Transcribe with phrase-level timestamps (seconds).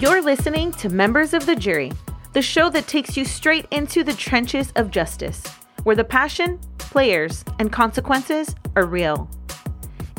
[0.00, 1.92] You're listening to Members of the Jury,
[2.32, 5.46] the show that takes you straight into the trenches of justice,
[5.84, 9.30] where the passion, players, and consequences are real.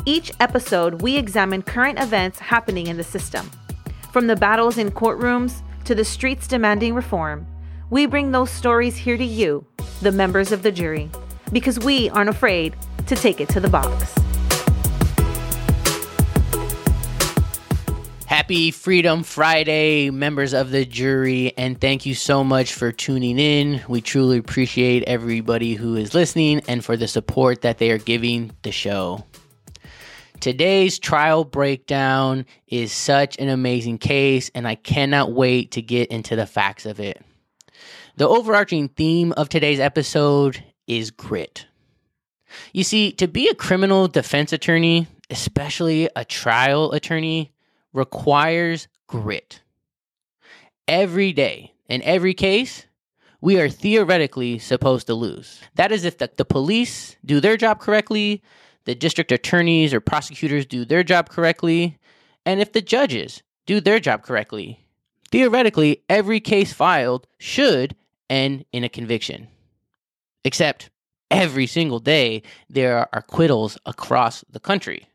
[0.06, 3.50] Each episode, we examine current events happening in the system.
[4.12, 7.46] From the battles in courtrooms to the streets demanding reform,
[7.90, 9.66] we bring those stories here to you,
[10.00, 11.10] the members of the jury,
[11.52, 12.74] because we aren't afraid
[13.06, 14.14] to take it to the box.
[18.26, 23.82] Happy Freedom Friday, members of the jury, and thank you so much for tuning in.
[23.88, 28.50] We truly appreciate everybody who is listening and for the support that they are giving
[28.62, 29.24] the show.
[30.40, 36.34] Today's trial breakdown is such an amazing case, and I cannot wait to get into
[36.34, 37.22] the facts of it.
[38.16, 41.66] The overarching theme of today's episode is grit.
[42.72, 47.52] You see, to be a criminal defense attorney, especially a trial attorney,
[47.92, 49.62] requires grit.
[50.88, 52.86] Every day, in every case,
[53.40, 55.60] we are theoretically supposed to lose.
[55.74, 58.42] That is if the, the, police do their job correctly,
[58.84, 61.98] the district attorneys or prosecutors do their job correctly,
[62.46, 64.78] and if the judges do their job correctly.
[65.30, 67.96] Theoretically, every case filed should
[68.28, 69.48] end in a conviction.
[70.44, 70.90] Except
[71.32, 75.08] every single day, there are acquittals across the country.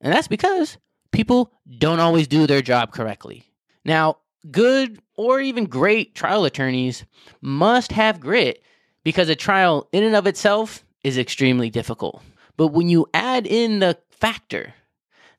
[0.00, 0.76] And that's because
[1.12, 3.44] people don't always do their job correctly.
[3.84, 4.18] Now,
[4.50, 7.04] good or even great trial attorneys
[7.40, 8.62] must have grit
[9.04, 12.22] because a trial in and of itself is extremely difficult.
[12.56, 14.74] But when you add in the factor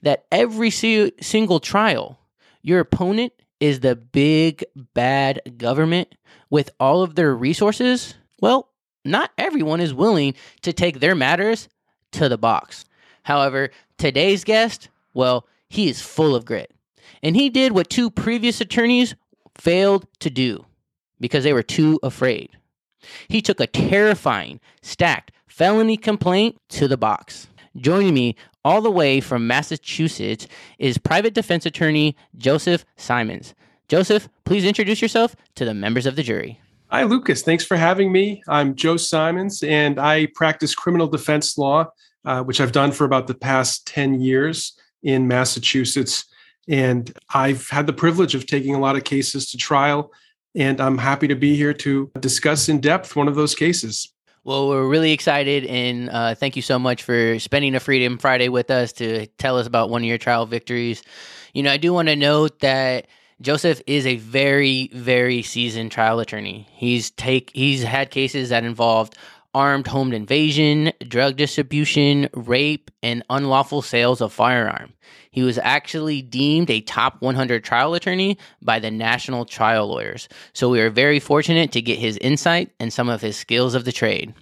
[0.04, 2.20] that every single trial,
[2.62, 6.16] your opponent is the big bad government
[6.50, 8.70] with all of their resources, well,
[9.06, 11.70] not everyone is willing to take their matters
[12.12, 12.86] to the box.
[13.24, 16.72] However, today's guest, well, he is full of grit.
[17.24, 19.16] And he did what two previous attorneys
[19.58, 20.66] failed to do
[21.20, 22.50] because they were too afraid.
[23.28, 27.48] He took a terrifying, stacked felony complaint to the box.
[27.78, 30.48] Joining me all the way from Massachusetts
[30.80, 33.54] is private defense attorney Joseph Simons.
[33.88, 36.60] Joseph, please introduce yourself to the members of the jury.
[36.92, 37.42] Hi, Lucas.
[37.42, 38.44] Thanks for having me.
[38.48, 41.88] I'm Joe Simons, and I practice criminal defense law,
[42.26, 46.26] uh, which I've done for about the past 10 years in Massachusetts.
[46.70, 50.12] And I've had the privilege of taking a lot of cases to trial.
[50.54, 54.14] And I'm happy to be here to discuss in depth one of those cases.
[54.44, 58.48] Well, we're really excited, and uh, thank you so much for spending a Freedom Friday
[58.48, 61.02] with us to tell us about one of your trial victories.
[61.56, 63.08] You know, I do want to note that
[63.42, 66.68] Joseph is a very, very seasoned trial attorney.
[66.72, 69.18] He's take he's had cases that involved
[69.54, 74.94] armed home invasion, drug distribution, rape, and unlawful sales of firearm.
[75.32, 80.30] He was actually deemed a top 100 trial attorney by the National Trial Lawyers.
[80.54, 83.84] So we are very fortunate to get his insight and some of his skills of
[83.86, 84.34] the trade.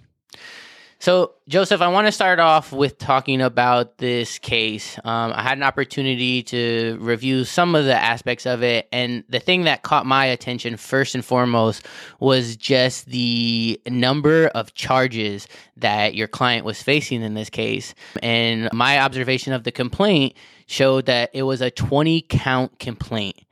[1.03, 4.97] So, Joseph, I want to start off with talking about this case.
[5.03, 9.41] Um, I had an opportunity to review some of the aspects of it, and the
[9.41, 11.85] thing that caught my attention first and foremost
[12.21, 17.93] was just the number of charges that your client was facing in this case.
[18.21, 20.37] And my observation of the complaint
[20.67, 23.43] showed that it was a 20 count complaint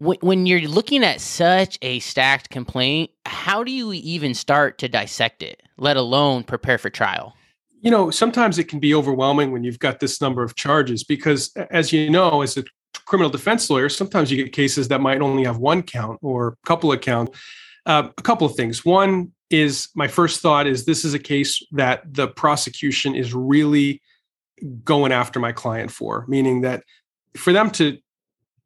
[0.00, 5.42] when you're looking at such a stacked complaint, how do you even start to dissect
[5.42, 7.36] it, let alone prepare for trial?
[7.82, 11.52] You know, sometimes it can be overwhelming when you've got this number of charges because,
[11.70, 12.64] as you know, as a
[13.04, 16.66] criminal defense lawyer, sometimes you get cases that might only have one count or a
[16.66, 17.38] couple of counts.
[17.86, 18.84] Uh, a couple of things.
[18.84, 24.02] One is my first thought is this is a case that the prosecution is really
[24.84, 26.84] going after my client for, meaning that
[27.36, 27.98] for them to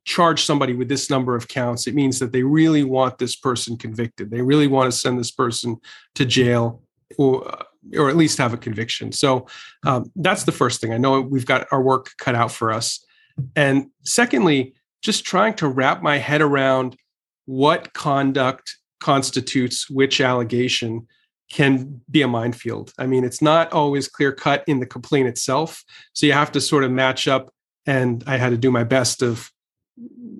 [0.04, 3.76] charge somebody with this number of counts, it means that they really want this person
[3.76, 4.30] convicted.
[4.30, 5.76] They really want to send this person
[6.14, 6.82] to jail
[7.16, 7.64] or, uh,
[7.96, 9.12] or at least have a conviction.
[9.12, 9.46] So
[9.86, 10.92] um, that's the first thing.
[10.92, 13.04] I know we've got our work cut out for us.
[13.56, 16.96] And secondly, just trying to wrap my head around
[17.46, 21.06] what conduct constitutes which allegation
[21.50, 22.92] can be a minefield.
[22.98, 25.84] I mean, it's not always clear cut in the complaint itself.
[26.14, 27.50] So you have to sort of match up.
[27.86, 29.50] And I had to do my best of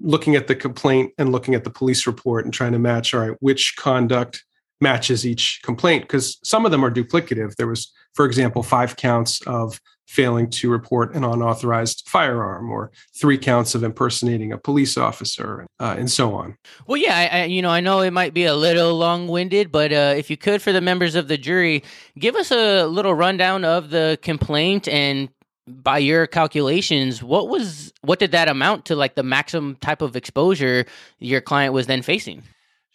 [0.01, 3.21] looking at the complaint and looking at the police report and trying to match all
[3.21, 4.45] right which conduct
[4.81, 7.57] matches each complaint because some of them are duplicative.
[7.57, 13.39] There was for example five counts of failing to report an unauthorized firearm or three
[13.39, 16.57] counts of impersonating a police officer uh, and so on.
[16.87, 19.93] Well yeah I, I, you know i know it might be a little long-winded but
[19.93, 21.83] uh, if you could for the members of the jury
[22.19, 25.31] give us a little rundown of the complaint and
[25.67, 30.15] by your calculations what was what did that amount to like the maximum type of
[30.15, 30.85] exposure
[31.19, 32.43] your client was then facing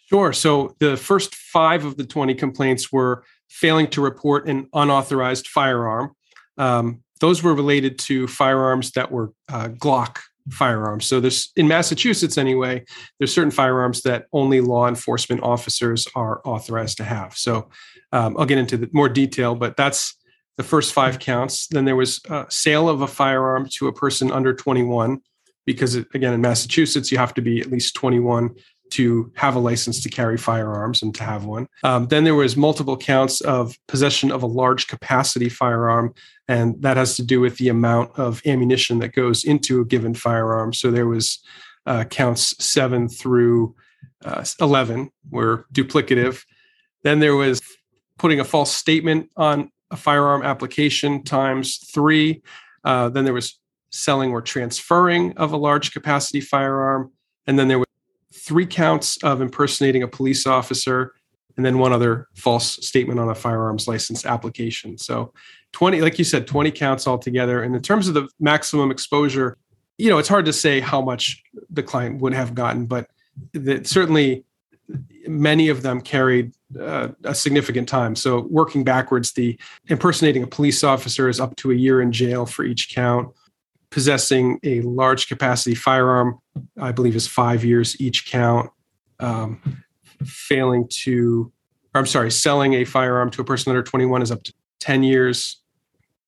[0.08, 5.48] sure so the first five of the 20 complaints were failing to report an unauthorized
[5.48, 6.14] firearm
[6.58, 10.18] um, those were related to firearms that were uh, Glock
[10.50, 11.06] firearms.
[11.06, 12.84] So there's in Massachusetts anyway,
[13.18, 17.36] there's certain firearms that only law enforcement officers are authorized to have.
[17.36, 17.68] So
[18.12, 20.16] um, I'll get into more detail, but that's
[20.60, 21.68] the first five counts.
[21.68, 25.22] Then there was a sale of a firearm to a person under 21,
[25.64, 28.54] because again in Massachusetts you have to be at least 21
[28.90, 31.66] to have a license to carry firearms and to have one.
[31.82, 36.12] Um, then there was multiple counts of possession of a large capacity firearm,
[36.46, 40.12] and that has to do with the amount of ammunition that goes into a given
[40.12, 40.74] firearm.
[40.74, 41.38] So there was
[41.86, 43.74] uh, counts seven through
[44.22, 46.44] uh, 11 were duplicative.
[47.02, 47.62] Then there was
[48.18, 52.42] putting a false statement on a firearm application times three.
[52.84, 53.58] Uh, then there was
[53.90, 57.10] selling or transferring of a large capacity firearm.
[57.46, 57.86] And then there was
[58.32, 61.14] three counts of impersonating a police officer,
[61.56, 64.96] and then one other false statement on a firearms license application.
[64.96, 65.32] So
[65.72, 67.62] 20, like you said, 20 counts altogether.
[67.62, 69.56] And in terms of the maximum exposure,
[69.98, 73.10] you know, it's hard to say how much the client would have gotten, but
[73.52, 74.44] that certainly
[75.26, 78.14] many of them carried uh, a significant time.
[78.16, 79.58] So working backwards, the
[79.88, 83.32] impersonating a police officer is up to a year in jail for each count
[83.90, 86.38] possessing a large capacity firearm,
[86.80, 88.70] I believe, is five years each count.
[89.18, 89.82] Um,
[90.24, 91.52] failing to,
[91.94, 95.60] I'm sorry, selling a firearm to a person under 21 is up to 10 years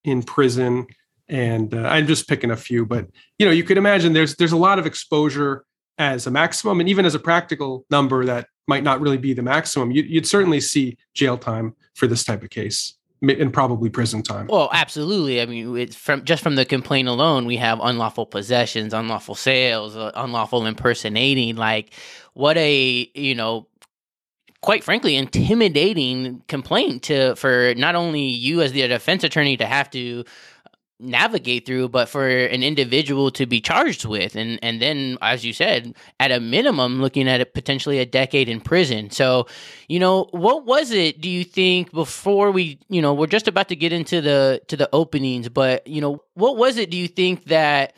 [0.04, 0.86] in prison.
[1.28, 3.06] And uh, I'm just picking a few, but
[3.38, 5.64] you know, you could imagine there's there's a lot of exposure
[5.96, 9.42] as a maximum, and even as a practical number that might not really be the
[9.42, 9.90] maximum.
[9.90, 14.48] You, you'd certainly see jail time for this type of case and probably prison time.
[14.48, 15.40] Well, absolutely.
[15.40, 19.96] I mean, it's from just from the complaint alone, we have unlawful possessions, unlawful sales,
[19.96, 21.56] uh, unlawful impersonating.
[21.56, 21.94] Like,
[22.34, 23.68] what a you know,
[24.60, 29.88] quite frankly, intimidating complaint to for not only you as the defense attorney to have
[29.90, 30.24] to
[31.02, 34.36] navigate through but for an individual to be charged with.
[34.36, 38.48] And and then as you said at a minimum looking at it potentially a decade
[38.48, 39.10] in prison.
[39.10, 39.46] So
[39.88, 43.68] you know what was it do you think before we you know we're just about
[43.68, 47.08] to get into the to the openings but you know what was it do you
[47.08, 47.94] think that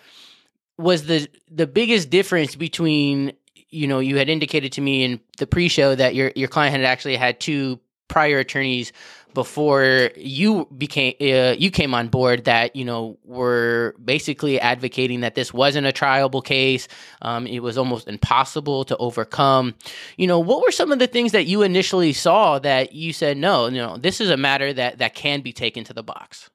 [0.78, 3.32] was the the biggest difference between
[3.70, 6.84] you know you had indicated to me in the pre-show that your your client had
[6.84, 7.78] actually had two
[8.08, 8.92] prior attorneys
[9.34, 15.34] before you became uh, you came on board that you know were basically advocating that
[15.34, 16.88] this wasn't a triable case.
[17.22, 19.74] Um, it was almost impossible to overcome.
[20.16, 23.36] You know what were some of the things that you initially saw that you said
[23.36, 26.50] no you know this is a matter that that can be taken to the box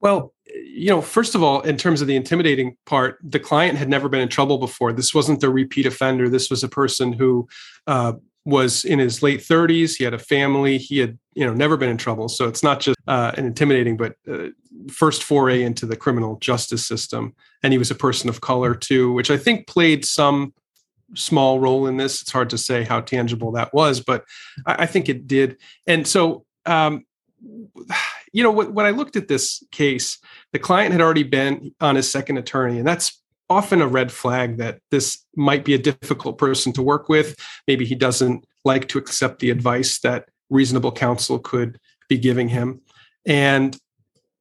[0.00, 3.88] well you know first of all in terms of the intimidating part the client had
[3.88, 4.92] never been in trouble before.
[4.92, 6.28] This wasn't a repeat offender.
[6.28, 7.48] This was a person who
[7.86, 8.14] uh,
[8.44, 9.96] was in his late 30s.
[9.96, 10.78] He had a family.
[10.78, 12.28] He had, you know, never been in trouble.
[12.28, 14.48] So it's not just uh, an intimidating, but uh,
[14.90, 17.34] first foray into the criminal justice system.
[17.62, 20.54] And he was a person of color too, which I think played some
[21.14, 22.22] small role in this.
[22.22, 24.24] It's hard to say how tangible that was, but
[24.66, 25.58] I, I think it did.
[25.86, 27.04] And so, um,
[28.32, 30.18] you know, when I looked at this case,
[30.52, 33.21] the client had already been on his second attorney, and that's
[33.52, 37.36] often a red flag that this might be a difficult person to work with.
[37.68, 41.78] Maybe he doesn't like to accept the advice that reasonable counsel could
[42.08, 42.80] be giving him.
[43.24, 43.76] And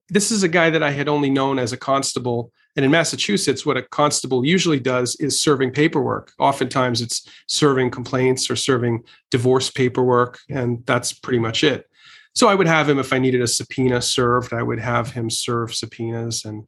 [0.09, 2.51] this is a guy that I had only known as a constable.
[2.75, 6.31] And in Massachusetts, what a constable usually does is serving paperwork.
[6.39, 11.85] Oftentimes, it's serving complaints or serving divorce paperwork, and that's pretty much it.
[12.33, 15.29] So I would have him, if I needed a subpoena served, I would have him
[15.29, 16.45] serve subpoenas.
[16.45, 16.67] And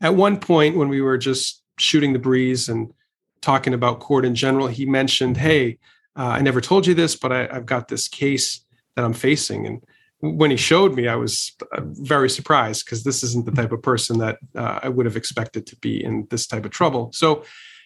[0.00, 2.92] at one point, when we were just shooting the breeze and
[3.40, 5.78] talking about court in general, he mentioned, "Hey,
[6.16, 8.60] uh, I never told you this, but I, have got this case
[8.96, 9.82] that I'm facing." And
[10.20, 13.82] when he showed me, I was uh, very surprised because this isn't the type of
[13.82, 17.10] person that uh, I would have expected to be in this type of trouble.
[17.12, 17.44] So,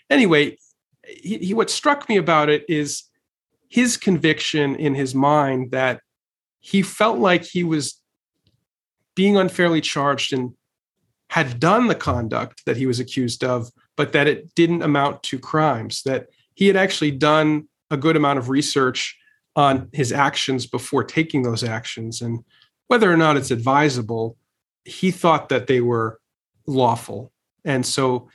[0.09, 0.57] anyway,
[1.07, 3.05] he, he, what struck me about it is
[3.69, 6.01] his conviction in his mind that
[6.61, 8.01] he felt like he was
[9.15, 10.55] being unfairly charged and
[11.31, 15.39] had done the conduct that he was accused of, but that it didn't amount to
[15.39, 19.19] crimes, that he had actually done a good amount of research
[19.55, 22.23] on his actions before taking those actions.
[22.23, 22.45] And
[22.89, 24.37] whether or not it's advisable,
[24.85, 26.19] he thought that they were
[26.67, 27.33] lawful.
[27.65, 28.29] And so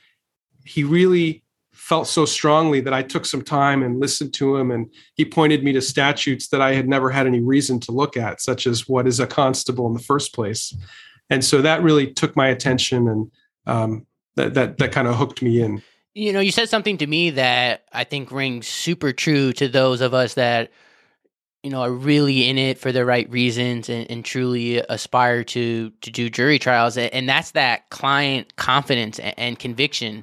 [0.64, 4.70] he really felt so strongly that I took some time and listened to him.
[4.70, 8.16] And he pointed me to statutes that I had never had any reason to look
[8.16, 10.74] at, such as what is a constable in the first place.
[11.30, 13.30] And so that really took my attention and
[13.66, 14.06] um,
[14.38, 15.82] that, that, that kind of hooked me in.
[16.14, 20.00] You know, you said something to me that I think rings super true to those
[20.00, 20.70] of us that
[21.62, 25.90] you know are really in it for the right reasons and, and truly aspire to
[26.00, 30.22] to do jury trials and that's that client confidence and, and conviction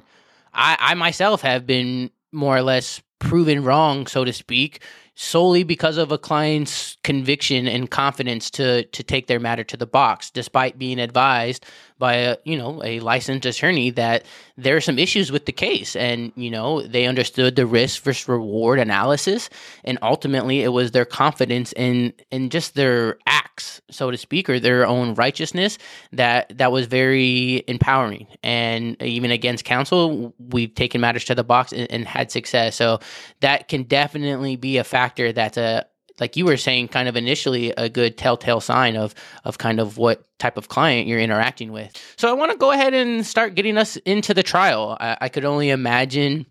[0.54, 4.80] I, I myself have been more or less proven wrong so to speak
[5.14, 9.86] solely because of a client's conviction and confidence to to take their matter to the
[9.86, 11.66] box despite being advised
[11.98, 14.24] by a you know a licensed attorney that
[14.56, 15.96] there are some issues with the case.
[15.96, 19.48] And you know they understood the risk versus reward analysis.
[19.84, 24.58] And ultimately it was their confidence in in just their acts so to speak or
[24.58, 25.78] their own righteousness
[26.12, 28.26] that that was very empowering.
[28.42, 32.76] And even against counsel we've taken matters to the box and, and had success.
[32.76, 33.00] So
[33.40, 35.86] that can definitely be a factor that's a
[36.20, 39.98] like you were saying, kind of initially a good telltale sign of of kind of
[39.98, 41.92] what type of client you're interacting with.
[42.16, 44.96] So I want to go ahead and start getting us into the trial.
[45.00, 46.46] I, I could only imagine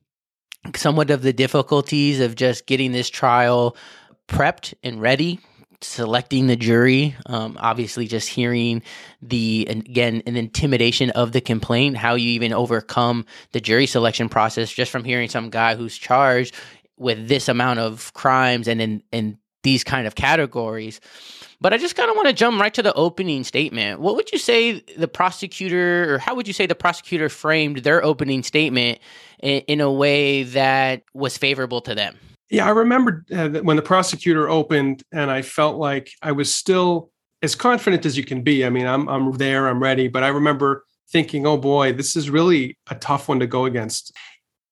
[0.76, 3.76] somewhat of the difficulties of just getting this trial
[4.28, 5.40] prepped and ready
[5.82, 8.82] selecting the jury um, obviously just hearing
[9.22, 14.72] the again an intimidation of the complaint how you even overcome the jury selection process
[14.72, 16.56] just from hearing some guy who's charged
[16.98, 21.02] with this amount of crimes and in, in these kind of categories.
[21.60, 24.00] But I just kind of want to jump right to the opening statement.
[24.00, 28.04] What would you say the prosecutor, or how would you say the prosecutor framed their
[28.04, 29.00] opening statement
[29.42, 32.16] in, in a way that was favorable to them?
[32.52, 37.10] Yeah, I remember uh, when the prosecutor opened, and I felt like I was still
[37.42, 38.64] as confident as you can be.
[38.64, 40.08] I mean, I'm I'm there, I'm ready.
[40.08, 44.16] But I remember thinking, oh boy, this is really a tough one to go against.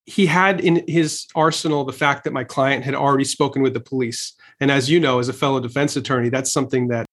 [0.06, 3.80] He had in his arsenal the fact that my client had already spoken with the
[3.80, 7.06] police and as you know, as a fellow defense attorney, that's something that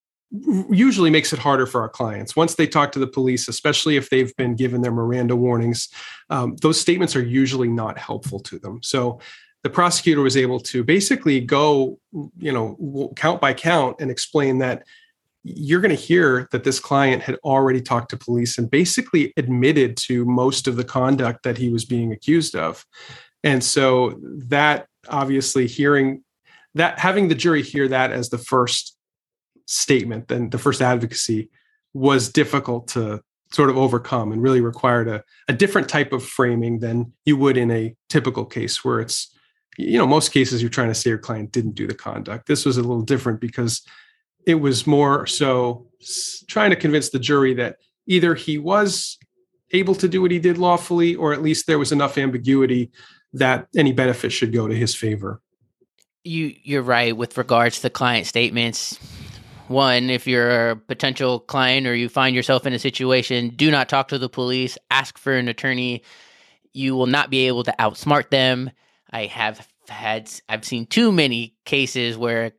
[0.70, 2.36] usually makes it harder for our clients.
[2.36, 5.88] Once they talk to the police, especially if they've been given their Miranda warnings,
[6.30, 8.80] um, those statements are usually not helpful to them.
[8.82, 9.18] So
[9.64, 11.98] the prosecutor was able to basically go,
[12.38, 14.84] you know, count by count and explain that
[15.42, 19.96] you're going to hear that this client had already talked to police and basically admitted
[19.96, 22.84] to most of the conduct that he was being accused of.
[23.42, 24.18] And so
[24.48, 26.22] that obviously hearing
[26.74, 28.96] that having the jury hear that as the first
[29.66, 31.50] statement, then the first advocacy
[31.94, 33.20] was difficult to
[33.52, 37.56] sort of overcome and really required a, a different type of framing than you would
[37.56, 39.34] in a typical case where it's
[39.76, 42.64] you know most cases you're trying to say your client didn't do the conduct this
[42.64, 43.82] was a little different because
[44.46, 45.86] it was more so
[46.48, 49.18] trying to convince the jury that either he was
[49.72, 52.90] able to do what he did lawfully or at least there was enough ambiguity
[53.32, 55.40] that any benefit should go to his favor
[56.24, 58.98] you you're right with regards to client statements.
[59.68, 63.88] One, if you're a potential client or you find yourself in a situation, do not
[63.88, 64.76] talk to the police.
[64.90, 66.02] Ask for an attorney.
[66.72, 68.70] You will not be able to outsmart them.
[69.10, 72.52] I have had I've seen too many cases where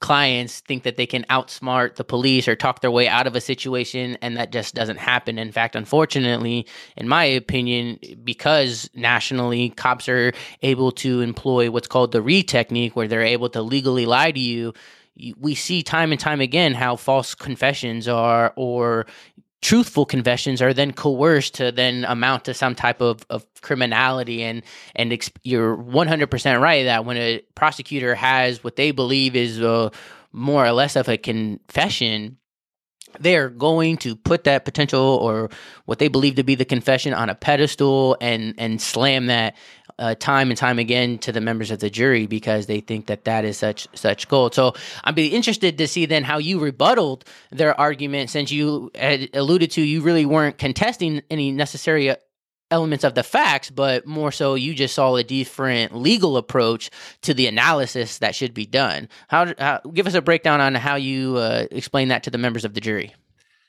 [0.00, 3.40] clients think that they can outsmart the police or talk their way out of a
[3.40, 5.38] situation and that just doesn't happen.
[5.38, 6.66] In fact unfortunately
[6.96, 12.96] in my opinion because nationally cops are able to employ what's called the Reid technique
[12.96, 14.72] where they're able to legally lie to you
[15.36, 19.06] we see time and time again how false confessions are or
[19.62, 24.42] truthful confessions are then coerced to then amount to some type of, of criminality.
[24.42, 24.62] And
[24.96, 29.90] and exp- you're 100% right that when a prosecutor has what they believe is a,
[30.32, 32.38] more or less of a confession
[33.18, 35.50] they're going to put that potential or
[35.86, 39.56] what they believe to be the confession on a pedestal and and slam that
[40.00, 43.24] uh, time and time again to the members of the jury because they think that
[43.24, 44.54] that is such such gold.
[44.54, 49.28] So I'd be interested to see then how you rebutted their argument, since you had
[49.34, 52.16] alluded to you really weren't contesting any necessary uh,
[52.70, 56.90] elements of the facts, but more so you just saw a different legal approach
[57.22, 59.08] to the analysis that should be done.
[59.28, 62.64] How, how give us a breakdown on how you uh, explain that to the members
[62.64, 63.14] of the jury.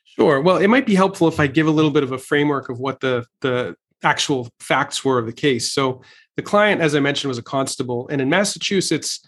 [0.05, 0.41] Sure.
[0.41, 2.79] Well, it might be helpful if I give a little bit of a framework of
[2.79, 5.71] what the the actual facts were of the case.
[5.71, 6.01] So
[6.37, 8.07] the client, as I mentioned, was a constable.
[8.09, 9.25] And in Massachusetts,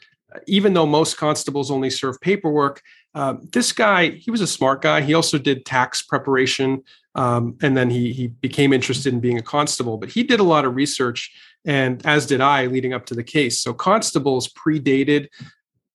[0.47, 2.81] even though most constables only serve paperwork,
[3.13, 5.01] uh, this guy, he was a smart guy.
[5.01, 6.83] He also did tax preparation.
[7.15, 9.97] Um, and then he, he became interested in being a constable.
[9.97, 11.31] But he did a lot of research,
[11.63, 13.59] and as did I leading up to the case.
[13.59, 15.27] So constables predated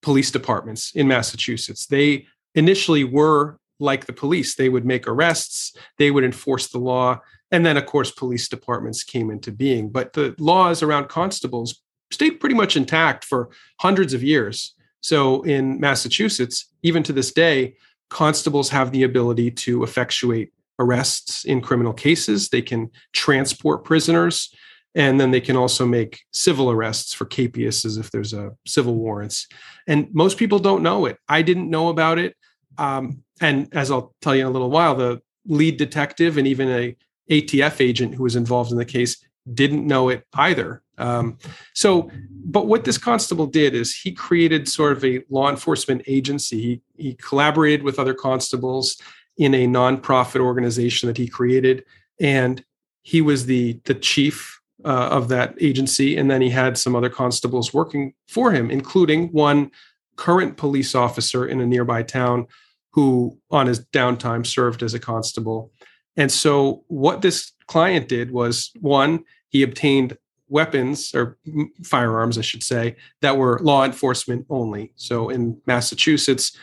[0.02, 1.86] police departments in Massachusetts.
[1.86, 4.54] They initially were like the police.
[4.54, 7.20] They would make arrests, they would enforce the law.
[7.50, 9.90] And then, of course, police departments came into being.
[9.90, 13.50] But the laws around constables stayed pretty much intact for
[13.80, 14.74] hundreds of years.
[15.00, 17.76] So in Massachusetts, even to this day,
[18.10, 22.48] constables have the ability to effectuate arrests in criminal cases.
[22.48, 24.52] They can transport prisoners,
[24.94, 29.46] and then they can also make civil arrests for capiases if there's a civil warrants.
[29.86, 31.18] And most people don't know it.
[31.28, 32.36] I didn't know about it.
[32.78, 36.68] Um, and as I'll tell you in a little while, the lead detective and even
[36.68, 36.96] a
[37.30, 40.82] ATF agent who was involved in the case didn't know it either.
[40.98, 41.38] Um,
[41.74, 42.10] so,
[42.44, 46.60] but what this constable did is he created sort of a law enforcement agency.
[46.96, 49.00] He, he collaborated with other constables
[49.36, 51.84] in a nonprofit organization that he created,
[52.20, 52.64] and
[53.02, 56.16] he was the the chief uh, of that agency.
[56.16, 59.70] And then he had some other constables working for him, including one
[60.16, 62.46] current police officer in a nearby town
[62.92, 65.72] who, on his downtime, served as a constable.
[66.18, 71.38] And so, what this client did was one, he obtained weapons or
[71.84, 74.92] firearms, I should say, that were law enforcement only.
[74.96, 76.56] So in Massachusetts,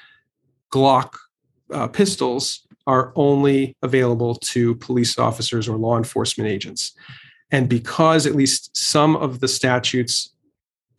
[0.73, 1.15] Glock
[1.71, 6.93] uh, pistols are only available to police officers or law enforcement agents.
[7.51, 10.33] And because at least some of the statutes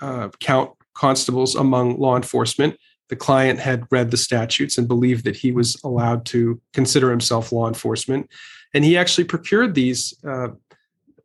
[0.00, 2.76] uh, count constables among law enforcement,
[3.08, 7.52] the client had read the statutes and believed that he was allowed to consider himself
[7.52, 8.28] law enforcement.
[8.74, 10.48] And he actually procured these uh,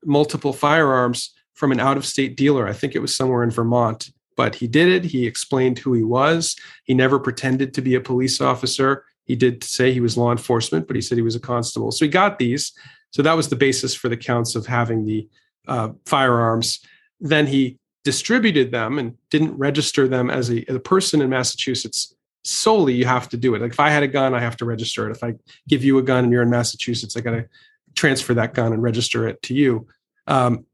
[0.06, 2.68] multiple firearms from an out of state dealer.
[2.68, 5.04] I think it was somewhere in Vermont, but he did it.
[5.04, 6.56] He explained who he was.
[6.86, 9.06] He never pretended to be a police officer.
[9.26, 11.92] He did say he was law enforcement, but he said he was a constable.
[11.92, 12.74] So he got these.
[13.12, 15.28] So that was the basis for the counts of having the
[15.68, 16.80] uh, firearms.
[17.20, 22.16] Then he distributed them and didn't register them as a, as a person in Massachusetts
[22.44, 24.66] solely you have to do it like if i had a gun i have to
[24.66, 25.32] register it if i
[25.68, 27.48] give you a gun and you're in massachusetts i got to
[27.94, 29.86] transfer that gun and register it to you
[30.26, 30.66] um,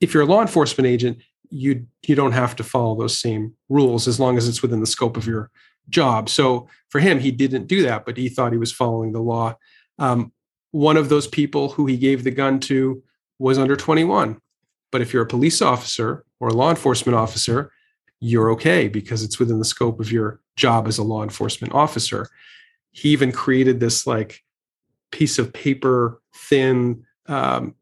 [0.00, 1.18] if you're a law enforcement agent,
[1.50, 4.86] you you don't have to follow those same rules as long as it's within the
[4.86, 5.50] scope of your
[5.88, 6.28] job.
[6.28, 9.56] So for him, he didn't do that, but he thought he was following the law.
[9.98, 10.32] Um,
[10.72, 13.02] one of those people who he gave the gun to
[13.38, 14.40] was under 21.
[14.90, 17.72] But if you're a police officer or a law enforcement officer,
[18.20, 22.28] you're okay because it's within the scope of your job as a law enforcement officer.
[22.92, 24.42] He even created this like
[25.10, 27.74] piece of paper thin um,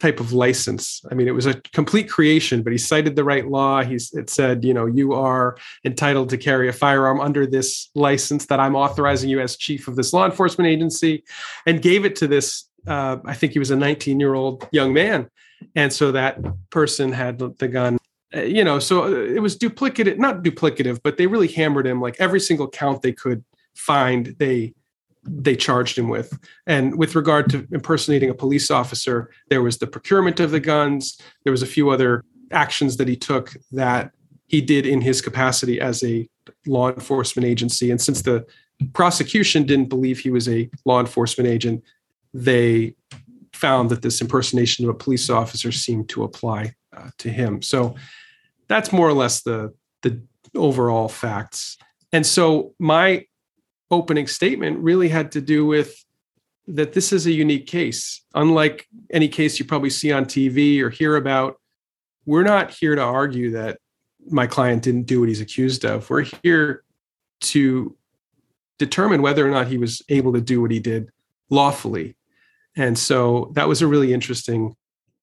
[0.00, 1.04] type of license.
[1.08, 3.84] I mean, it was a complete creation, but he cited the right law.
[3.84, 8.46] He's it said, you know, you are entitled to carry a firearm under this license
[8.46, 11.22] that I'm authorizing you as chief of this law enforcement agency,
[11.64, 12.68] and gave it to this.
[12.88, 15.30] Uh, I think he was a 19 year old young man,
[15.74, 16.38] and so that
[16.70, 17.98] person had the gun.
[18.34, 22.00] Uh, you know, so uh, it was duplicative, not duplicative, but they really hammered him
[22.00, 24.34] like every single count they could find.
[24.38, 24.74] They
[25.26, 26.38] they charged him with.
[26.66, 31.18] And with regard to impersonating a police officer, there was the procurement of the guns.
[31.44, 34.12] There was a few other actions that he took that
[34.46, 36.28] he did in his capacity as a
[36.66, 37.90] law enforcement agency.
[37.90, 38.44] And since the
[38.92, 41.82] prosecution didn't believe he was a law enforcement agent,
[42.34, 42.94] they
[43.54, 47.62] found that this impersonation of a police officer seemed to apply uh, to him.
[47.62, 47.94] So
[48.68, 50.22] that's more or less the the
[50.54, 51.76] overall facts.
[52.12, 53.24] And so my
[53.90, 56.04] opening statement really had to do with
[56.66, 58.22] that this is a unique case.
[58.34, 61.60] Unlike any case you probably see on TV or hear about,
[62.26, 63.78] we're not here to argue that
[64.30, 66.08] my client didn't do what he's accused of.
[66.08, 66.84] We're here
[67.40, 67.96] to
[68.78, 71.10] determine whether or not he was able to do what he did
[71.50, 72.16] lawfully.
[72.76, 74.74] And so that was a really interesting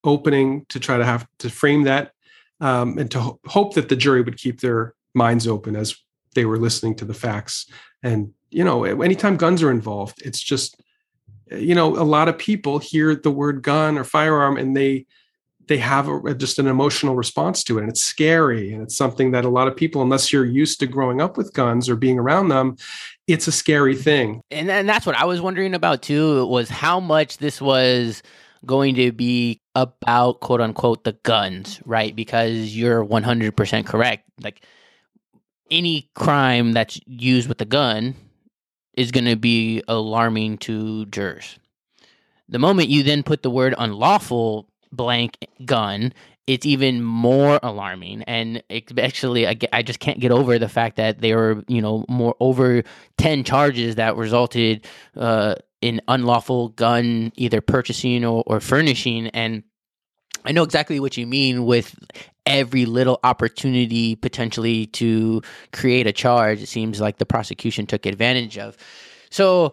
[0.03, 2.13] opening to try to have to frame that
[2.59, 5.95] um, and to ho- hope that the jury would keep their minds open as
[6.33, 7.65] they were listening to the facts.
[8.01, 10.81] And you know anytime guns are involved it's just
[11.49, 15.05] you know a lot of people hear the word gun or firearm and they
[15.67, 17.81] they have a, just an emotional response to it.
[17.81, 20.87] And it's scary and it's something that a lot of people unless you're used to
[20.87, 22.75] growing up with guns or being around them
[23.33, 24.41] it's a scary thing.
[24.51, 28.23] And, and that's what i was wondering about too was how much this was
[28.65, 32.15] going to be about quote unquote the guns right?
[32.15, 34.29] Because you're 100% correct.
[34.41, 34.65] Like
[35.69, 38.15] any crime that's used with a gun
[38.95, 41.57] is going to be alarming to jurors.
[42.49, 46.13] The moment you then put the word unlawful blank gun,
[46.51, 48.23] it's even more alarming.
[48.23, 48.61] And
[48.97, 52.83] actually, I, just can't get over the fact that there were, you know, more over
[53.17, 54.85] 10 charges that resulted
[55.15, 59.27] uh, in unlawful gun either purchasing or, or furnishing.
[59.27, 59.63] And
[60.43, 61.95] I know exactly what you mean with
[62.45, 66.61] every little opportunity potentially to create a charge.
[66.61, 68.75] It seems like the prosecution took advantage of.
[69.29, 69.71] So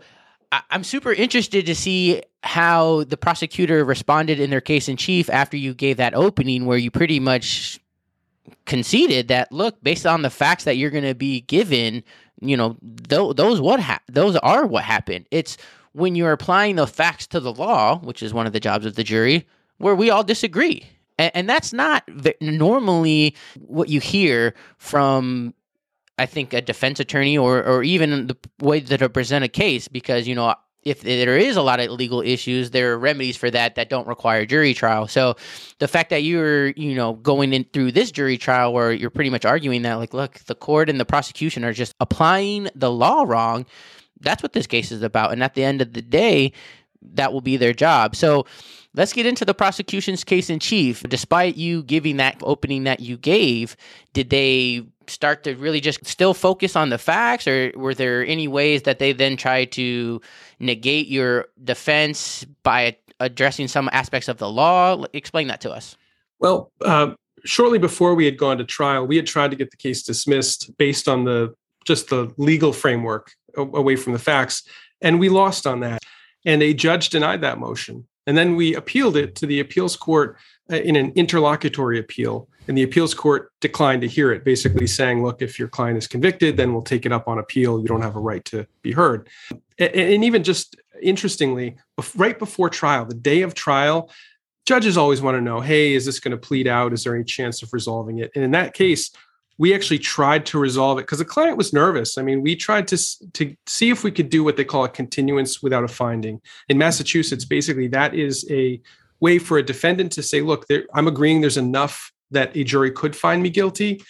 [0.52, 5.28] I- I'm super interested to see how the prosecutor responded in their case in chief
[5.30, 7.78] after you gave that opening, where you pretty much
[8.64, 12.02] conceded that look, based on the facts that you're going to be given,
[12.40, 12.76] you know,
[13.08, 15.26] th- those what ha- those are what happened.
[15.30, 15.56] It's
[15.92, 18.94] when you're applying the facts to the law, which is one of the jobs of
[18.94, 19.46] the jury,
[19.78, 20.84] where we all disagree.
[21.20, 22.08] And, that's not
[22.40, 25.52] normally what you hear from
[26.18, 29.88] I think a defense attorney or or even the way that to present a case
[29.88, 30.54] because you know
[30.84, 34.06] if there is a lot of legal issues there are remedies for that that don't
[34.06, 35.06] require jury trial.
[35.06, 35.36] So
[35.78, 39.30] the fact that you're you know going in through this jury trial where you're pretty
[39.30, 43.24] much arguing that like look the court and the prosecution are just applying the law
[43.24, 43.66] wrong
[44.20, 45.32] that's what this case is about.
[45.32, 46.52] And at the end of the day
[47.14, 48.16] that will be their job.
[48.16, 48.44] So
[48.94, 51.02] let's get into the prosecution's case in chief.
[51.04, 53.76] Despite you giving that opening that you gave
[54.12, 58.48] did they start to really just still focus on the facts, or were there any
[58.48, 60.20] ways that they then tried to
[60.60, 65.04] negate your defense by addressing some aspects of the law?
[65.12, 65.96] Explain that to us.
[66.38, 69.76] Well, uh, shortly before we had gone to trial, we had tried to get the
[69.76, 74.62] case dismissed based on the just the legal framework away from the facts,
[75.00, 76.02] and we lost on that.
[76.44, 80.36] And a judge denied that motion, and then we appealed it to the appeals court
[80.70, 85.24] uh, in an interlocutory appeal and the appeals court declined to hear it, basically saying,
[85.24, 87.80] look, if your client is convicted, then we'll take it up on appeal.
[87.80, 89.28] You don't have a right to be heard.
[89.78, 91.76] And even just interestingly,
[92.14, 94.10] right before trial, the day of trial,
[94.66, 96.92] judges always want to know, hey, is this going to plead out?
[96.92, 98.30] Is there any chance of resolving it?
[98.34, 99.10] And in that case,
[99.56, 102.18] we actually tried to resolve it because the client was nervous.
[102.18, 102.98] I mean, we tried to
[103.32, 106.40] to see if we could do what they call a continuance without a finding.
[106.68, 108.80] In Massachusetts, basically, that is a
[109.20, 112.90] way for a defendant to say, look, there, I'm agreeing there's enough that a jury
[112.90, 114.02] could find me guilty.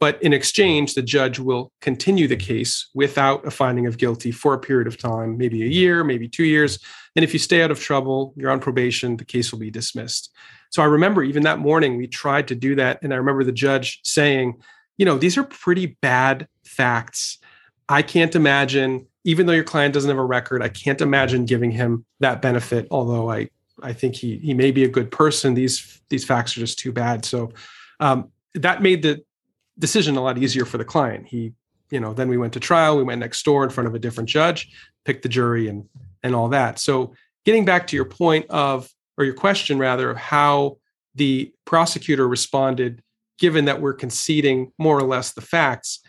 [0.00, 4.52] But in exchange, the judge will continue the case without a finding of guilty for
[4.52, 6.78] a period of time, maybe a year, maybe two years.
[7.16, 10.30] And if you stay out of trouble, you're on probation, the case will be dismissed.
[10.70, 12.98] So I remember even that morning, we tried to do that.
[13.02, 14.60] And I remember the judge saying,
[14.98, 17.38] you know, these are pretty bad facts.
[17.88, 21.70] I can't imagine, even though your client doesn't have a record, I can't imagine giving
[21.70, 23.48] him that benefit, although I
[23.82, 25.54] I think he he may be a good person.
[25.54, 27.24] These these facts are just too bad.
[27.24, 27.52] So
[28.00, 29.22] um, that made the
[29.78, 31.26] decision a lot easier for the client.
[31.26, 31.52] He,
[31.90, 32.96] you know, then we went to trial.
[32.96, 34.70] We went next door in front of a different judge,
[35.04, 35.84] picked the jury, and
[36.22, 36.78] and all that.
[36.78, 37.14] So
[37.44, 40.78] getting back to your point of or your question rather of how
[41.14, 43.02] the prosecutor responded,
[43.38, 46.00] given that we're conceding more or less the facts,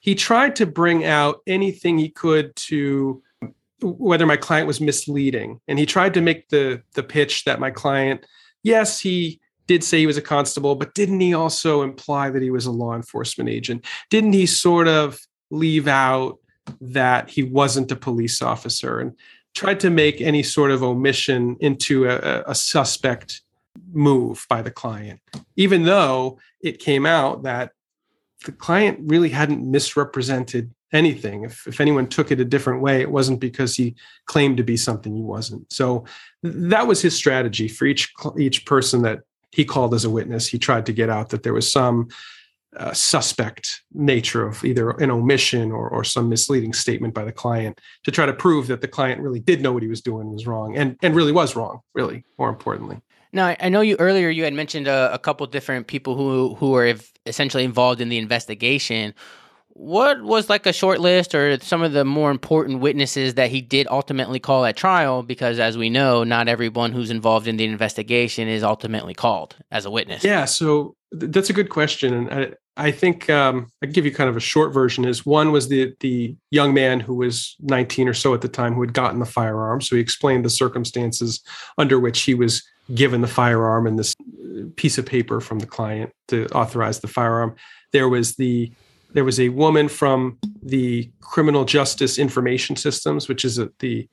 [0.00, 3.22] he tried to bring out anything he could to
[3.82, 5.60] whether my client was misleading.
[5.68, 8.26] And he tried to make the the pitch that my client
[8.62, 12.50] yes he did say he was a constable but didn't he also imply that he
[12.50, 13.84] was a law enforcement agent?
[14.10, 15.18] Didn't he sort of
[15.50, 16.38] leave out
[16.80, 19.12] that he wasn't a police officer and
[19.54, 23.42] tried to make any sort of omission into a, a suspect
[23.92, 25.20] move by the client?
[25.56, 27.72] Even though it came out that
[28.44, 31.44] the client really hadn't misrepresented anything.
[31.44, 34.76] If, if anyone took it a different way, it wasn't because he claimed to be
[34.76, 35.70] something he wasn't.
[35.72, 36.04] So
[36.42, 40.48] that was his strategy for each each person that he called as a witness.
[40.48, 42.08] He tried to get out that there was some
[42.76, 47.80] uh, suspect nature of either an omission or, or some misleading statement by the client
[48.02, 50.46] to try to prove that the client really did know what he was doing was
[50.46, 51.80] wrong and and really was wrong.
[51.94, 53.00] Really, more importantly.
[53.32, 56.70] Now, I know you earlier you had mentioned a, a couple different people who who
[56.70, 56.94] were
[57.26, 59.14] essentially involved in the investigation
[59.74, 63.60] what was like a short list or some of the more important witnesses that he
[63.60, 65.22] did ultimately call at trial?
[65.22, 69.84] Because as we know, not everyone who's involved in the investigation is ultimately called as
[69.84, 70.22] a witness.
[70.22, 74.04] Yeah, so th- that's a good question, and I, I think um, I can give
[74.04, 75.04] you kind of a short version.
[75.04, 78.74] Is one was the the young man who was 19 or so at the time
[78.74, 79.80] who had gotten the firearm.
[79.80, 81.42] So he explained the circumstances
[81.78, 82.62] under which he was
[82.94, 84.14] given the firearm and this
[84.76, 87.56] piece of paper from the client to authorize the firearm.
[87.92, 88.72] There was the
[89.14, 94.08] there was a woman from the Criminal Justice Information Systems, which is a, the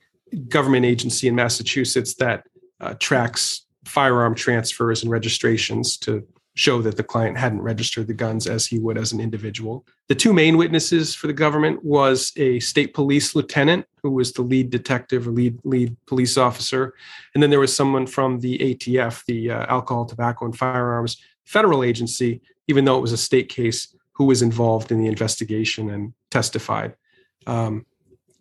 [0.48, 2.46] government agency in Massachusetts that
[2.80, 8.46] uh, tracks firearm transfers and registrations to show that the client hadn't registered the guns
[8.46, 9.84] as he would as an individual.
[10.08, 14.42] The two main witnesses for the government was a state police lieutenant who was the
[14.42, 16.94] lead detective or lead lead police officer,
[17.34, 21.82] and then there was someone from the ATF, the uh, Alcohol, Tobacco, and Firearms federal
[21.82, 26.12] agency, even though it was a state case who was involved in the investigation and
[26.30, 26.94] testified.
[27.46, 27.86] Um,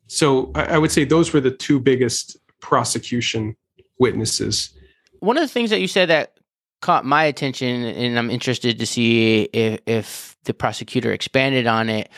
[0.08, 3.56] so I, I would say those were the two biggest prosecution
[4.00, 4.72] witnesses.
[5.20, 6.38] One of the things that you said that
[6.82, 12.10] caught my attention, and I'm interested to see if, if the prosecutor expanded on it,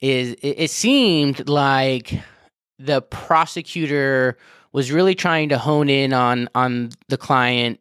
[0.00, 2.20] is it, it seemed like
[2.78, 4.36] the prosecutor
[4.72, 7.80] was really trying to hone in on on the client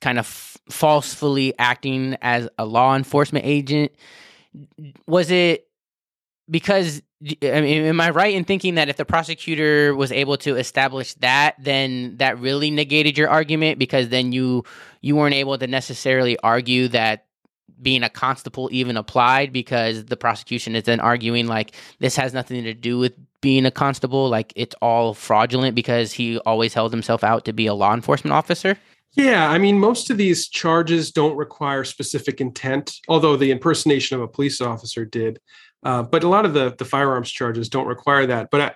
[0.00, 3.90] kind of f- falsely acting as a law enforcement agent
[5.06, 5.68] was it
[6.50, 7.02] because
[7.42, 11.14] I mean, am I right in thinking that if the prosecutor was able to establish
[11.14, 14.64] that, then that really negated your argument because then you
[15.00, 17.26] you weren't able to necessarily argue that
[17.80, 22.64] being a constable even applied because the prosecution is then arguing like this has nothing
[22.64, 27.22] to do with being a constable, like it's all fraudulent because he always held himself
[27.22, 28.76] out to be a law enforcement officer.
[29.18, 34.22] Yeah, I mean, most of these charges don't require specific intent, although the impersonation of
[34.22, 35.40] a police officer did.
[35.82, 38.48] Uh, but a lot of the the firearms charges don't require that.
[38.52, 38.74] But I,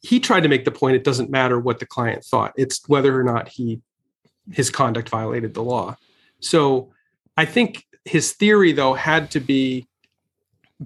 [0.00, 3.18] he tried to make the point: it doesn't matter what the client thought; it's whether
[3.18, 3.80] or not he
[4.52, 5.96] his conduct violated the law.
[6.38, 6.92] So
[7.36, 9.88] I think his theory, though, had to be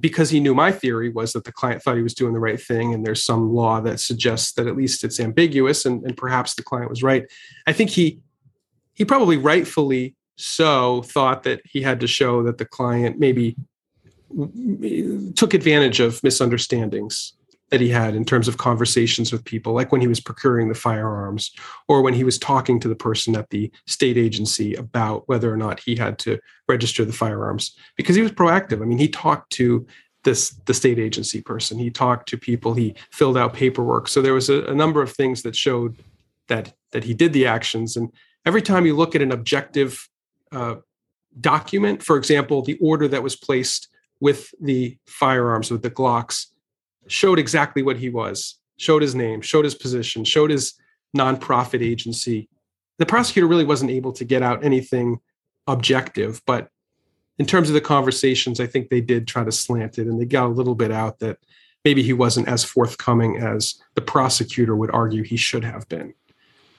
[0.01, 2.61] because he knew my theory was that the client thought he was doing the right
[2.61, 6.55] thing, and there's some law that suggests that at least it's ambiguous, and, and perhaps
[6.55, 7.25] the client was right.
[7.67, 8.21] I think he
[8.99, 13.57] he probably rightfully so thought that he had to show that the client maybe
[15.35, 17.33] took advantage of misunderstandings
[17.71, 20.75] that he had in terms of conversations with people, like when he was procuring the
[20.75, 21.53] firearms
[21.87, 25.57] or when he was talking to the person at the state agency about whether or
[25.57, 28.81] not he had to register the firearms, because he was proactive.
[28.83, 29.87] I mean, he talked to
[30.25, 34.09] this the state agency person, he talked to people, he filled out paperwork.
[34.09, 35.97] So there was a, a number of things that showed
[36.49, 37.97] that that he did the actions.
[37.97, 38.11] And
[38.49, 40.09] every time you look at an objective
[40.53, 40.77] uh,
[41.39, 43.89] document, for example, the order that was placed
[44.21, 46.47] with the firearms, with the Glocks,
[47.09, 50.73] showed exactly what he was, showed his name, showed his position, showed his
[51.15, 52.49] nonprofit agency.
[52.97, 55.21] The prosecutor really wasn't able to get out anything
[55.67, 56.71] objective, but
[57.39, 60.25] in terms of the conversations, I think they did try to slant it and they
[60.25, 61.37] got a little bit out that
[61.85, 66.15] maybe he wasn't as forthcoming as the prosecutor would argue he should have been.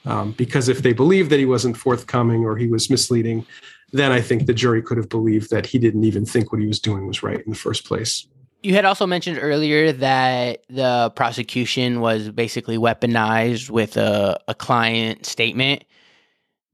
[0.06, 3.44] Um, because if they believed that he wasn't forthcoming or he was misleading,
[3.92, 6.66] then I think the jury could have believed that he didn't even think what he
[6.66, 8.26] was doing was right in the first place.
[8.62, 15.24] You had also mentioned earlier that the prosecution was basically weaponized with a, a client
[15.24, 15.84] statement.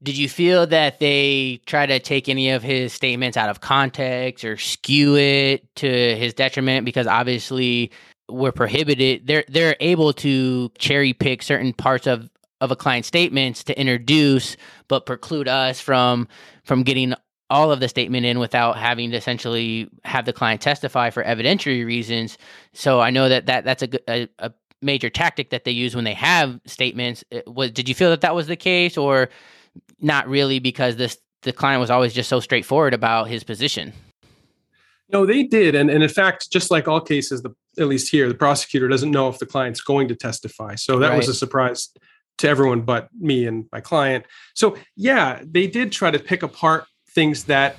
[0.03, 4.43] Did you feel that they try to take any of his statements out of context
[4.45, 6.85] or skew it to his detriment?
[6.85, 7.91] Because obviously
[8.29, 9.25] we're prohibited.
[9.25, 12.29] They're they're able to cherry pick certain parts of
[12.61, 16.27] of a client's statements to introduce, but preclude us from
[16.63, 17.13] from getting
[17.49, 21.85] all of the statement in without having to essentially have the client testify for evidentiary
[21.85, 22.37] reasons.
[22.73, 26.03] So I know that, that that's a, a, a major tactic that they use when
[26.03, 27.23] they have statements.
[27.33, 29.29] Uh, was did you feel that that was the case, or
[29.99, 30.59] not really?
[30.59, 33.93] Because this the client was always just so straightforward about his position.
[35.09, 38.27] No, they did, and, and in fact, just like all cases, the, at least here,
[38.27, 40.75] the prosecutor doesn't know if the client's going to testify.
[40.75, 41.17] So that right.
[41.17, 41.89] was a surprise
[42.37, 44.25] to everyone but me and my client.
[44.55, 47.77] So yeah, they did try to pick apart things that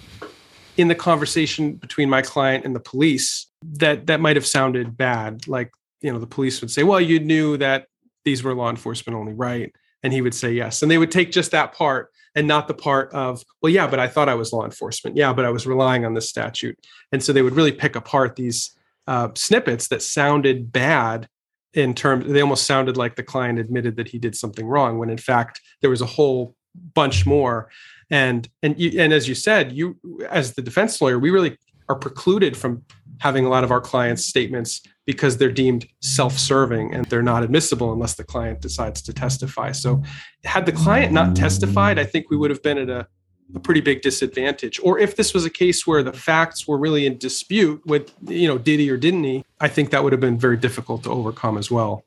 [0.77, 5.47] in the conversation between my client and the police that that might have sounded bad.
[5.49, 7.87] Like you know the police would say well you knew that
[8.25, 9.73] these were law enforcement only right?
[10.03, 10.83] And he would say yes.
[10.83, 13.99] And they would take just that part and not the part of well yeah but
[13.99, 15.17] i thought i was law enforcement.
[15.17, 16.79] Yeah but i was relying on this statute.
[17.13, 18.75] And so they would really pick apart these
[19.07, 21.29] uh, snippets that sounded bad
[21.75, 25.11] in terms they almost sounded like the client admitted that he did something wrong when
[25.11, 26.57] in fact there was a whole
[26.95, 27.71] bunch more.
[28.11, 29.99] And and you, and as you said you
[30.31, 32.83] as the defense lawyer we really are precluded from
[33.21, 37.93] having a lot of our clients statements because they're deemed self-serving and they're not admissible
[37.93, 39.73] unless the client decides to testify.
[39.73, 40.03] So
[40.45, 43.07] had the client not testified i think we would have been at a,
[43.55, 44.79] a pretty big disadvantage.
[44.83, 48.47] Or if this was a case where the facts were really in dispute with you
[48.47, 51.11] know did he or didn't he i think that would have been very difficult to
[51.11, 52.05] overcome as well.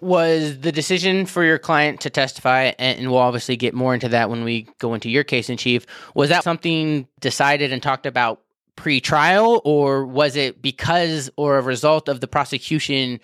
[0.00, 4.30] Was the decision for your client to testify and we'll obviously get more into that
[4.30, 8.40] when we go into your case in chief was that something decided and talked about
[8.74, 13.20] pre-trial or was it because or a result of the prosecution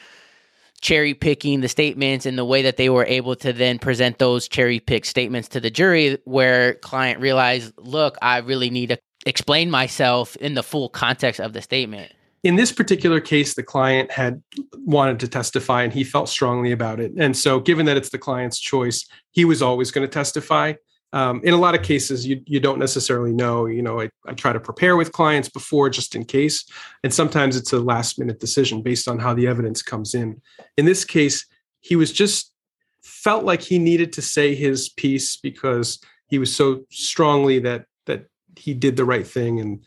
[0.80, 4.48] cherry picking the statements and the way that they were able to then present those
[4.48, 9.70] cherry picked statements to the jury where client realized look i really need to explain
[9.70, 12.12] myself in the full context of the statement
[12.44, 17.00] in this particular case, the client had wanted to testify and he felt strongly about
[17.00, 17.12] it.
[17.18, 20.74] And so, given that it's the client's choice, he was always going to testify.
[21.12, 23.66] Um, in a lot of cases, you you don't necessarily know.
[23.66, 26.66] You know, I, I try to prepare with clients before just in case,
[27.02, 30.40] and sometimes it's a last minute decision based on how the evidence comes in.
[30.76, 31.46] In this case,
[31.80, 32.52] he was just
[33.00, 38.26] felt like he needed to say his piece because he was so strongly that that
[38.56, 39.82] he did the right thing and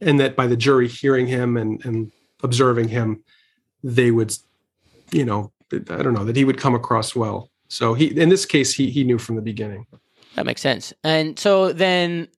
[0.00, 2.12] and that by the jury hearing him and, and
[2.42, 3.22] observing him,
[3.82, 4.36] they would,
[5.10, 7.50] you know, I don't know that he would come across well.
[7.68, 9.86] So he, in this case, he he knew from the beginning.
[10.36, 10.92] That makes sense.
[11.02, 12.28] And so then,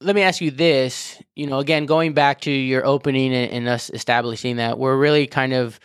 [0.00, 1.20] let me ask you this.
[1.34, 5.26] You know, again, going back to your opening and, and us establishing that we're really
[5.26, 5.80] kind of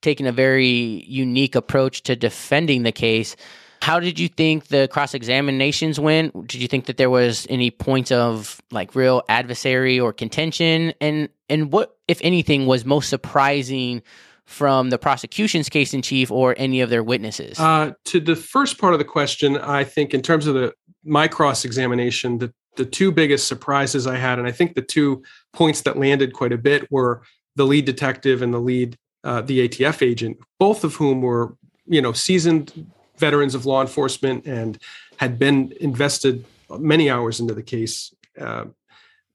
[0.00, 3.36] taking a very unique approach to defending the case.
[3.82, 6.46] How did you think the cross examinations went?
[6.46, 10.94] Did you think that there was any points of like real adversary or contention?
[11.00, 14.02] And and what, if anything, was most surprising
[14.48, 17.60] from the prosecution's case in chief or any of their witnesses?
[17.60, 20.72] Uh, to the first part of the question, I think in terms of the
[21.04, 25.22] my cross examination, the the two biggest surprises I had, and I think the two
[25.52, 27.22] points that landed quite a bit were
[27.56, 31.54] the lead detective and the lead uh, the ATF agent, both of whom were
[31.86, 32.86] you know seasoned
[33.18, 34.78] veterans of law enforcement and
[35.18, 38.14] had been invested many hours into the case.
[38.40, 38.64] Uh,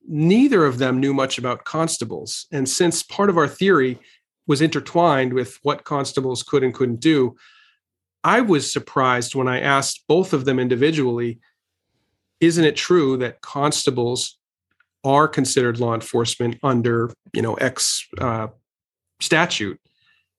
[0.07, 2.47] neither of them knew much about constables.
[2.51, 3.99] And since part of our theory
[4.47, 7.35] was intertwined with what constables could and couldn't do,
[8.23, 11.39] I was surprised when I asked both of them individually
[12.39, 14.37] isn't it true that constables
[15.05, 18.47] are considered law enforcement under you know X uh,
[19.21, 19.79] statute?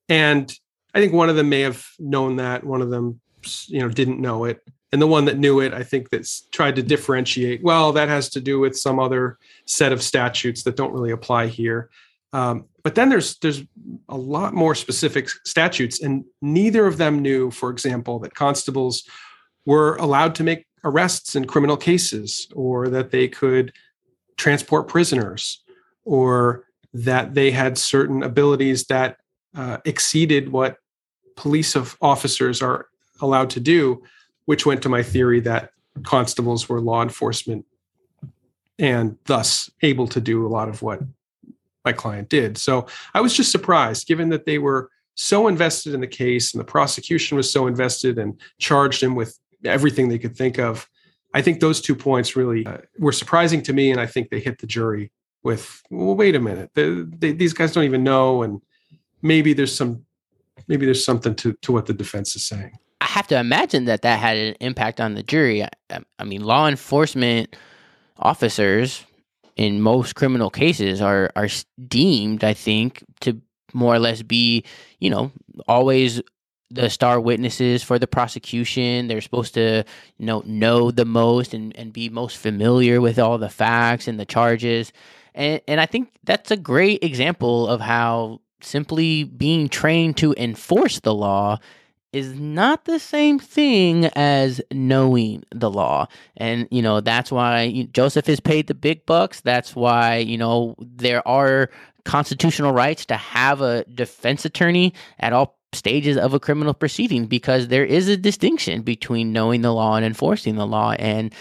[0.09, 0.53] And
[0.95, 3.21] I think one of them may have known that, one of them
[3.67, 4.63] you know didn't know it
[4.93, 8.29] and the one that knew it i think that's tried to differentiate well that has
[8.29, 11.91] to do with some other set of statutes that don't really apply here
[12.35, 13.63] um, but then there's there's
[14.09, 19.05] a lot more specific statutes and neither of them knew for example that constables
[19.65, 23.73] were allowed to make arrests in criminal cases or that they could
[24.37, 25.63] transport prisoners
[26.05, 29.17] or that they had certain abilities that
[29.57, 30.77] uh, exceeded what
[31.37, 32.89] police of officers are
[33.21, 34.03] allowed to do,
[34.45, 35.71] which went to my theory that
[36.03, 37.65] constables were law enforcement
[38.79, 41.01] and thus able to do a lot of what
[41.85, 42.57] my client did.
[42.59, 46.61] So I was just surprised, given that they were so invested in the case and
[46.61, 50.89] the prosecution was so invested and charged him with everything they could think of.
[51.35, 54.41] I think those two points really uh, were surprising to me, and I think they
[54.41, 55.11] hit the jury
[55.43, 58.61] with, well, wait a minute, they, they, these guys don't even know, and
[59.21, 60.05] maybe there's some,
[60.69, 62.73] maybe there's something to to what the defense is saying.
[63.01, 65.63] I have to imagine that that had an impact on the jury.
[65.63, 65.69] I,
[66.19, 67.57] I mean, law enforcement
[68.17, 69.05] officers
[69.57, 71.49] in most criminal cases are are
[71.89, 73.41] deemed, I think, to
[73.73, 74.65] more or less be,
[75.01, 75.33] you know,
[75.67, 76.23] always
[76.71, 79.07] the star witnesses for the prosecution.
[79.07, 79.85] They're supposed to
[80.19, 84.19] you know know the most and, and be most familiar with all the facts and
[84.19, 84.93] the charges.
[85.35, 91.01] And and I think that's a great example of how simply being trained to enforce
[91.01, 91.59] the law
[92.15, 96.07] is not the same thing as knowing the law.
[96.37, 99.41] And, you know, that's why Joseph is paid the big bucks.
[99.41, 101.71] That's why, you know, there are
[102.05, 107.69] constitutional rights to have a defense attorney at all stages of a criminal proceeding because
[107.69, 110.93] there is a distinction between knowing the law and enforcing the law.
[110.93, 111.35] And,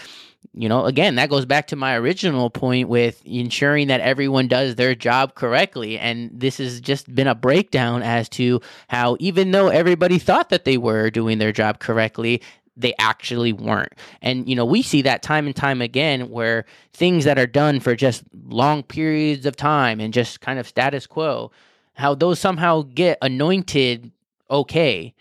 [0.52, 4.74] you know, again, that goes back to my original point with ensuring that everyone does
[4.76, 5.98] their job correctly.
[5.98, 10.64] And this has just been a breakdown as to how, even though everybody thought that
[10.64, 12.42] they were doing their job correctly,
[12.76, 13.92] they actually weren't.
[14.22, 17.80] And, you know, we see that time and time again where things that are done
[17.80, 21.50] for just long periods of time and just kind of status quo,
[21.94, 24.10] how those somehow get anointed
[24.50, 25.14] okay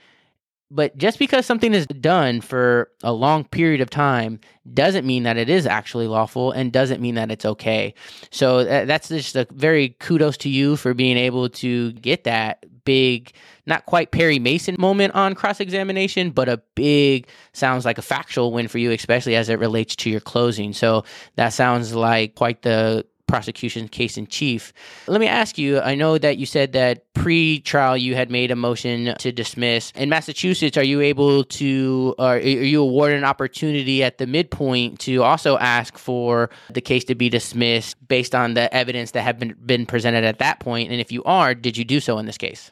[0.74, 4.40] but just because something is done for a long period of time
[4.74, 7.94] doesn't mean that it is actually lawful and doesn't mean that it's okay.
[8.32, 12.66] So uh, that's just a very kudos to you for being able to get that
[12.86, 13.32] big,
[13.66, 18.52] not quite Perry Mason moment on cross examination, but a big, sounds like a factual
[18.52, 20.74] win for you, especially as it relates to your closing.
[20.74, 21.04] So
[21.36, 24.74] that sounds like quite the prosecution case in chief.
[25.08, 28.52] Let me ask you I know that you said that pre trial you had made
[28.52, 29.92] a motion to dismiss.
[29.96, 35.00] In Massachusetts, are you able to, or are you awarded an opportunity at the midpoint
[35.00, 39.40] to also ask for the case to be dismissed based on the evidence that have
[39.40, 40.92] been, been presented at that point?
[40.92, 42.72] And if you are, did you do so in this case?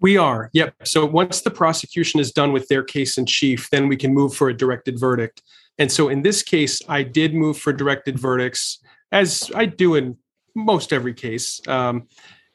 [0.00, 0.74] We are, yep.
[0.84, 4.32] So once the prosecution is done with their case in chief, then we can move
[4.32, 5.42] for a directed verdict.
[5.78, 8.78] And so in this case, I did move for directed verdicts
[9.12, 10.16] as I do in
[10.54, 11.60] most every case.
[11.66, 12.08] Um,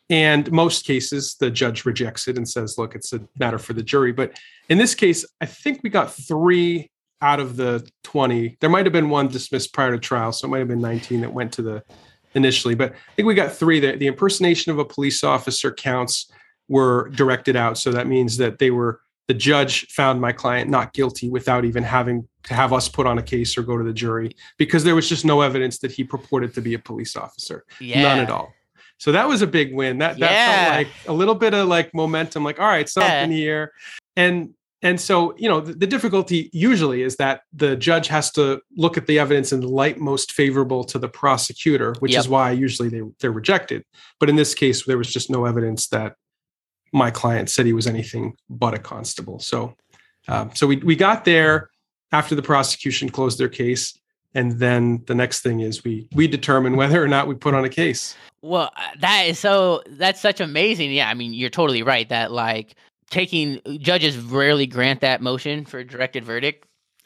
[0.10, 3.82] and most cases, the judge rejects it and says, look, it's a matter for the
[3.82, 4.12] jury.
[4.12, 4.38] But
[4.70, 6.91] in this case, I think we got three
[7.22, 8.58] out of the 20.
[8.60, 10.32] There might have been one dismissed prior to trial.
[10.34, 11.84] So it might have been 19 that went to the
[12.36, 12.76] initially.
[12.76, 13.80] But I think we got three.
[13.80, 16.30] The, the impersonation of a police officer counts
[16.68, 17.78] were directed out.
[17.78, 21.84] So that means that they were the judge found my client not guilty without even
[21.84, 24.95] having to have us put on a case or go to the jury because there
[24.95, 27.63] was just no evidence that he purported to be a police officer.
[27.80, 28.01] Yeah.
[28.01, 28.53] None at all.
[28.97, 29.97] So that was a big win.
[29.99, 30.63] That that Yeah.
[30.65, 32.43] felt like a little bit of like momentum.
[32.43, 33.38] Like, all right, something Yeah.
[33.38, 33.71] here,
[34.15, 38.61] and and so you know the, the difficulty usually is that the judge has to
[38.76, 42.19] look at the evidence in the light most favorable to the prosecutor, which Yep.
[42.19, 43.84] is why usually they they're rejected.
[44.19, 46.15] But in this case, there was just no evidence that
[46.94, 49.39] my client said he was anything but a constable.
[49.39, 49.76] So
[50.28, 51.70] um, so we we got there
[52.12, 53.98] after the prosecution closed their case.
[54.36, 57.66] And then the next thing is we we determine whether or not we put on
[57.66, 58.16] a case.
[58.41, 59.84] Well, uh, that is so.
[59.88, 60.91] That's such amazing.
[60.91, 62.10] Yeah, I mean, you're totally right.
[62.10, 62.76] That like
[63.10, 66.66] taking judges rarely grant that motion for a directed verdict,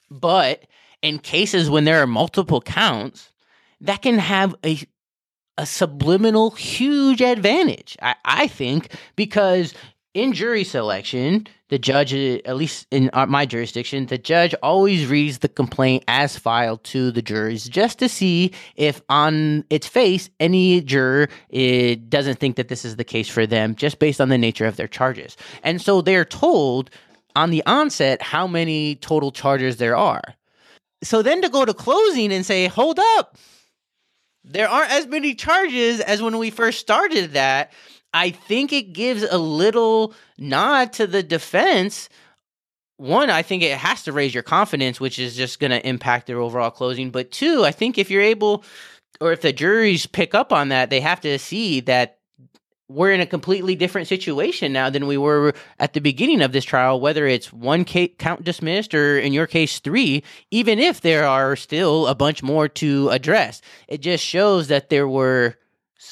[0.09, 0.63] but
[1.01, 3.31] in cases when there are multiple counts,
[3.81, 4.79] that can have a
[5.57, 7.97] a subliminal huge advantage.
[8.01, 9.73] I, I think because
[10.13, 15.49] in jury selection, the judge, at least in my jurisdiction, the judge always reads the
[15.49, 21.27] complaint as filed to the jurors just to see if on its face any juror
[21.49, 24.65] it doesn't think that this is the case for them just based on the nature
[24.65, 25.37] of their charges.
[25.61, 26.89] And so they're told
[27.35, 30.23] on the onset how many total charges there are.
[31.03, 33.37] So then to go to closing and say, hold up,
[34.47, 37.73] there aren't as many charges as when we first started that.
[38.13, 42.09] I think it gives a little nod to the defense.
[42.95, 46.27] One, I think it has to raise your confidence, which is just going to impact
[46.27, 47.11] their overall closing.
[47.11, 48.63] But two, I think if you're able,
[49.19, 52.19] or if the juries pick up on that, they have to see that
[52.89, 56.63] we're in a completely different situation now than we were at the beginning of this
[56.63, 61.25] trial, whether it's one ca- count dismissed or in your case, three, even if there
[61.25, 63.61] are still a bunch more to address.
[63.87, 65.57] It just shows that there were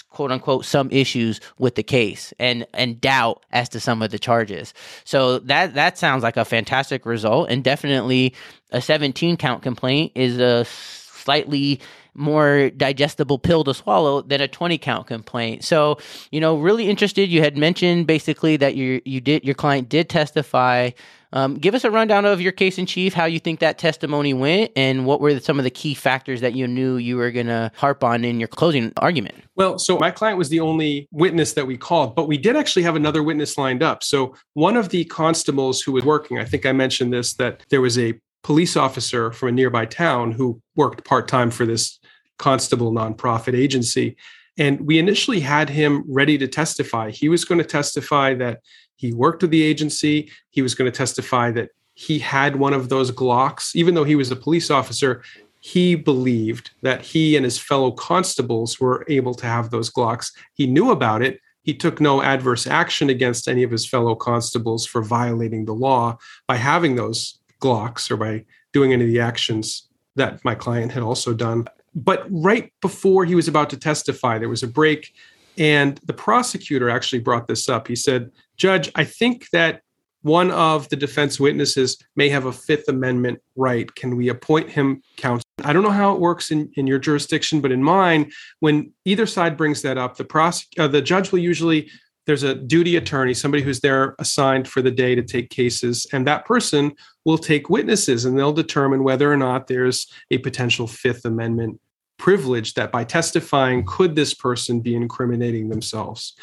[0.09, 4.19] quote unquote some issues with the case and and doubt as to some of the
[4.19, 4.73] charges.
[5.03, 8.33] So that that sounds like a fantastic result and definitely
[8.71, 11.79] a 17 count complaint is a slightly
[12.15, 15.63] more digestible pill to swallow than a 20 count complaint.
[15.63, 15.97] So,
[16.31, 20.09] you know, really interested you had mentioned basically that you you did your client did
[20.09, 20.91] testify
[21.35, 24.33] um, give us a rundown of your case in chief, how you think that testimony
[24.33, 27.47] went, and what were some of the key factors that you knew you were going
[27.47, 29.35] to harp on in your closing argument.
[29.55, 32.83] Well, so my client was the only witness that we called, but we did actually
[32.83, 34.01] have another witness lined up.
[34.01, 37.81] So one of the constables who was working, I think I mentioned this, that there
[37.81, 38.13] was a
[38.45, 41.97] police officer from a nearby town who worked part time for this
[42.37, 44.15] constable nonprofit agency.
[44.55, 47.09] And we initially had him ready to testify.
[47.09, 48.59] He was going to testify that
[48.97, 50.29] he worked with the agency.
[50.51, 53.75] He was going to testify that he had one of those Glocks.
[53.75, 55.23] Even though he was a police officer,
[55.59, 60.31] he believed that he and his fellow constables were able to have those Glocks.
[60.53, 61.39] He knew about it.
[61.63, 66.19] He took no adverse action against any of his fellow constables for violating the law
[66.47, 71.03] by having those Glocks or by doing any of the actions that my client had
[71.03, 71.65] also done.
[71.93, 75.13] But right before he was about to testify, there was a break.
[75.57, 77.87] And the prosecutor actually brought this up.
[77.87, 79.81] He said, Judge, I think that
[80.21, 83.93] one of the defense witnesses may have a Fifth Amendment right.
[83.95, 85.45] Can we appoint him counsel?
[85.63, 89.27] I don't know how it works in, in your jurisdiction, but in mine, when either
[89.27, 91.89] side brings that up, the prosec- uh, the judge will usually
[92.25, 96.25] there's a duty attorney, somebody who's there assigned for the day to take cases, and
[96.27, 101.25] that person will take witnesses and they'll determine whether or not there's a potential Fifth
[101.25, 101.79] Amendment
[102.17, 106.35] privilege that by testifying, could this person be incriminating themselves?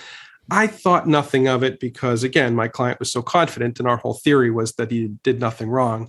[0.51, 4.15] I thought nothing of it because, again, my client was so confident, and our whole
[4.15, 6.09] theory was that he did nothing wrong.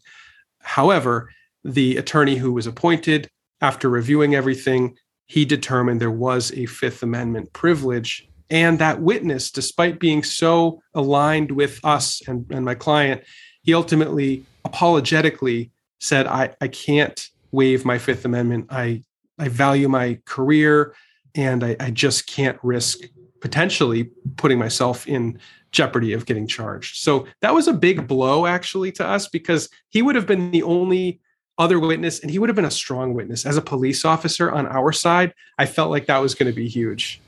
[0.60, 1.30] However,
[1.64, 3.30] the attorney who was appointed,
[3.62, 8.28] after reviewing everything, he determined there was a Fifth Amendment privilege.
[8.54, 13.24] And that witness, despite being so aligned with us and, and my client,
[13.64, 18.68] he ultimately apologetically said, I, I can't waive my Fifth Amendment.
[18.70, 19.02] I,
[19.40, 20.94] I value my career
[21.34, 23.00] and I, I just can't risk
[23.42, 25.40] potentially putting myself in
[25.72, 26.98] jeopardy of getting charged.
[26.98, 30.62] So that was a big blow actually to us because he would have been the
[30.62, 31.20] only
[31.58, 34.68] other witness and he would have been a strong witness as a police officer on
[34.68, 35.34] our side.
[35.58, 37.20] I felt like that was going to be huge.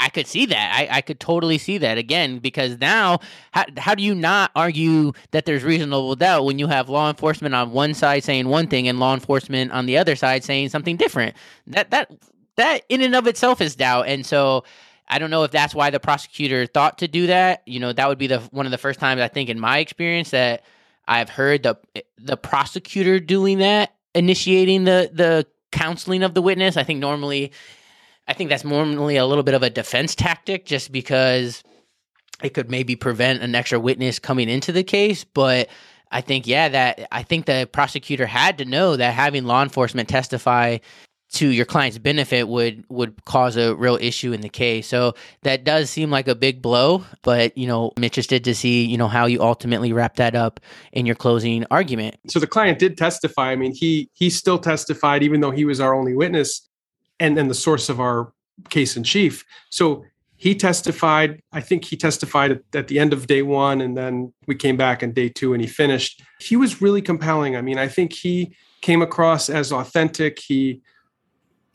[0.00, 0.74] I could see that.
[0.74, 3.20] I, I could totally see that again because now,
[3.52, 7.54] how, how do you not argue that there's reasonable doubt when you have law enforcement
[7.54, 10.96] on one side saying one thing and law enforcement on the other side saying something
[10.96, 11.36] different?
[11.66, 12.10] That that
[12.56, 14.64] that in and of itself is doubt, and so
[15.06, 17.62] I don't know if that's why the prosecutor thought to do that.
[17.66, 19.78] You know, that would be the one of the first times I think in my
[19.78, 20.64] experience that
[21.06, 21.76] I've heard the
[22.18, 26.78] the prosecutor doing that, initiating the the counseling of the witness.
[26.78, 27.52] I think normally
[28.30, 31.64] I think that's normally a little bit of a defense tactic just because
[32.44, 35.24] it could maybe prevent an extra witness coming into the case.
[35.24, 35.68] But
[36.12, 40.08] I think, yeah, that I think the prosecutor had to know that having law enforcement
[40.08, 40.78] testify
[41.32, 44.86] to your client's benefit would would cause a real issue in the case.
[44.86, 48.84] So that does seem like a big blow, but you know, I'm interested to see,
[48.84, 50.60] you know, how you ultimately wrap that up
[50.92, 52.14] in your closing argument.
[52.28, 53.50] So the client did testify.
[53.50, 56.68] I mean, he he still testified even though he was our only witness
[57.20, 58.32] and then the source of our
[58.70, 59.44] case in chief.
[59.68, 60.04] So
[60.36, 61.42] he testified.
[61.52, 64.76] I think he testified at, at, the end of day one, and then we came
[64.76, 66.22] back on day two and he finished.
[66.40, 67.56] He was really compelling.
[67.56, 70.38] I mean, I think he came across as authentic.
[70.38, 70.80] He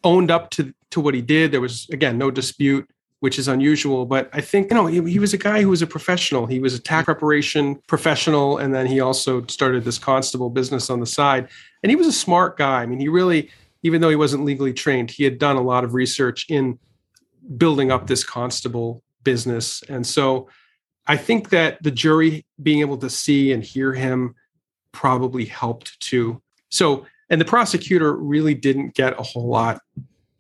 [0.03, 1.51] owned up to, to what he did.
[1.51, 2.89] There was, again, no dispute,
[3.19, 4.07] which is unusual.
[4.07, 6.47] But I think, you know, he, he was a guy who was a professional.
[6.47, 7.05] He was a tax mm-hmm.
[7.05, 8.57] preparation professional.
[8.57, 11.49] And then he also started this constable business on the side.
[11.83, 12.81] And he was a smart guy.
[12.81, 13.51] I mean, he really,
[13.85, 16.79] even though he wasn't legally trained, he had done a lot of research in
[17.55, 19.83] building up this constable business.
[19.87, 20.49] And so
[21.05, 24.33] I think that the jury being able to see and hear him
[24.91, 26.41] probably helped too.
[26.69, 29.79] So, and the prosecutor really didn't get a whole lot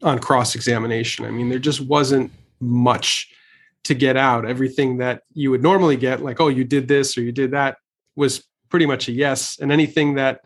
[0.01, 1.23] on cross examination.
[1.23, 3.31] I mean, there just wasn't much
[3.83, 4.49] to get out.
[4.49, 7.77] Everything that you would normally get, like, oh, you did this or you did that,
[8.15, 9.59] was pretty much a yes.
[9.59, 10.41] And anything that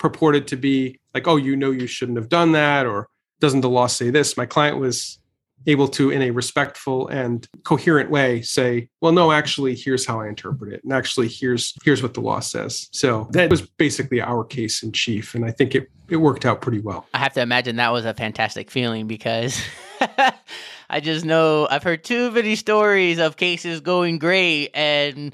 [0.00, 3.70] purported to be like, oh, you know, you shouldn't have done that, or doesn't the
[3.70, 4.36] law say this?
[4.36, 5.20] My client was
[5.66, 10.26] able to in a respectful and coherent way say well no actually here's how i
[10.26, 14.42] interpret it and actually here's here's what the law says so that was basically our
[14.42, 17.42] case in chief and i think it it worked out pretty well i have to
[17.42, 19.62] imagine that was a fantastic feeling because
[20.90, 25.32] I just know I've heard too many stories of cases going great and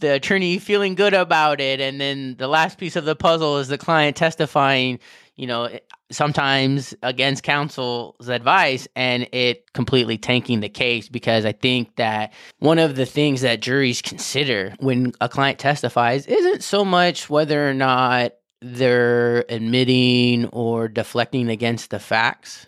[0.00, 1.80] the attorney feeling good about it.
[1.80, 4.98] And then the last piece of the puzzle is the client testifying
[5.36, 5.68] you know,
[6.10, 12.78] sometimes against counsel's advice and it completely tanking the case because I think that one
[12.78, 17.74] of the things that juries consider when a client testifies isn't so much whether or
[17.74, 18.32] not
[18.62, 22.66] they're admitting or deflecting against the facts.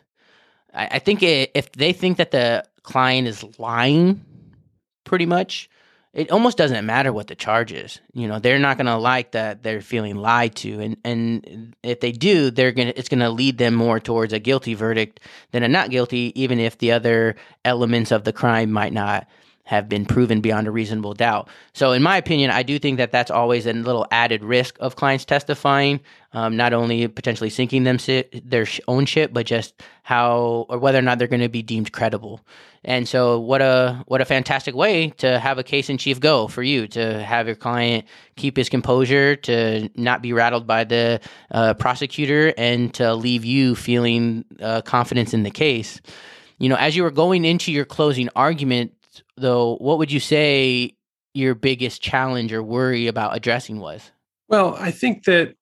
[0.74, 4.24] I, I think it, if they think that the client is lying,
[5.04, 5.68] pretty much,
[6.14, 8.00] it almost doesn't matter what the charge is.
[8.12, 12.00] You know, they're not going to like that they're feeling lied to, and and if
[12.00, 15.20] they do, they're gonna it's going to lead them more towards a guilty verdict
[15.52, 19.28] than a not guilty, even if the other elements of the crime might not
[19.68, 21.46] have been proven beyond a reasonable doubt.
[21.74, 24.96] So, in my opinion, I do think that that's always a little added risk of
[24.96, 26.00] clients testifying,
[26.32, 27.98] um, not only potentially sinking them
[28.42, 31.92] their own ship, but just how or whether or not they're going to be deemed
[31.92, 32.40] credible.
[32.82, 36.48] And so, what a what a fantastic way to have a case in chief go
[36.48, 38.06] for you to have your client
[38.36, 43.74] keep his composure, to not be rattled by the uh, prosecutor, and to leave you
[43.74, 46.00] feeling uh, confidence in the case.
[46.58, 48.94] You know, as you were going into your closing argument,
[49.36, 50.94] though, what would you say
[51.34, 54.10] your biggest challenge or worry about addressing was?
[54.48, 55.54] Well, I think that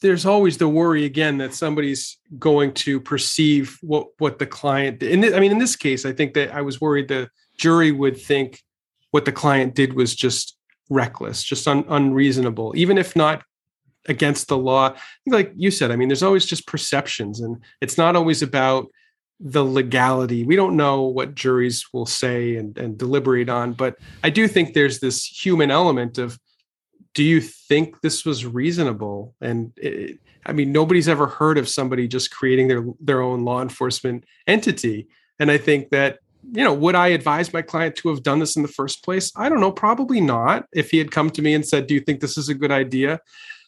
[0.00, 5.12] there's always the worry again that somebody's going to perceive what what the client did.
[5.12, 8.20] And I mean, in this case, I think that I was worried the jury would
[8.20, 8.62] think
[9.10, 10.56] what the client did was just
[10.88, 13.42] reckless, just un, unreasonable, even if not
[14.08, 14.94] against the law.
[15.26, 18.88] Like you said, I mean, there's always just perceptions, and it's not always about
[19.40, 20.44] the legality.
[20.44, 24.74] We don't know what juries will say and, and deliberate on, but I do think
[24.74, 26.38] there's this human element of
[27.14, 29.34] do you think this was reasonable?
[29.40, 33.62] And it, I mean, nobody's ever heard of somebody just creating their their own law
[33.62, 35.08] enforcement entity.
[35.38, 36.20] And I think that
[36.52, 39.30] you know, would I advise my client to have done this in the first place?
[39.36, 40.66] I don't know, probably not.
[40.72, 42.70] If he had come to me and said, "Do you think this is a good
[42.70, 43.20] idea?"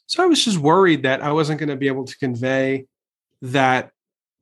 [0.07, 2.87] So I was just worried that I wasn't going to be able to convey
[3.43, 3.91] that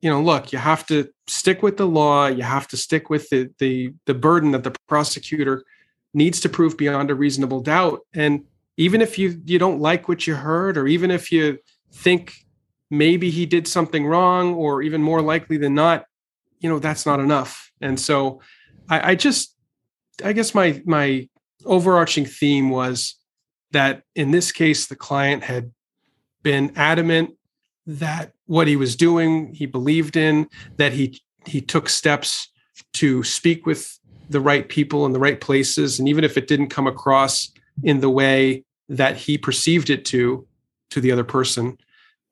[0.01, 3.29] you know look you have to stick with the law you have to stick with
[3.29, 5.63] the the the burden that the prosecutor
[6.13, 8.01] needs to prove beyond a reasonable doubt.
[8.13, 8.45] And
[8.77, 11.59] even if you you don't like what you heard or even if you
[11.93, 12.33] think
[12.89, 16.05] maybe he did something wrong or even more likely than not
[16.59, 17.71] you know that's not enough.
[17.81, 18.41] And so
[18.89, 19.55] i, I just
[20.23, 21.27] i guess my my
[21.65, 23.15] overarching theme was
[23.71, 25.71] that in this case the client had
[26.43, 27.31] been adamant
[27.85, 32.49] that what he was doing he believed in that he he took steps
[32.93, 35.99] to speak with the right people in the right places.
[35.99, 37.51] And even if it didn't come across
[37.83, 40.47] in the way that he perceived it to
[40.89, 41.77] to the other person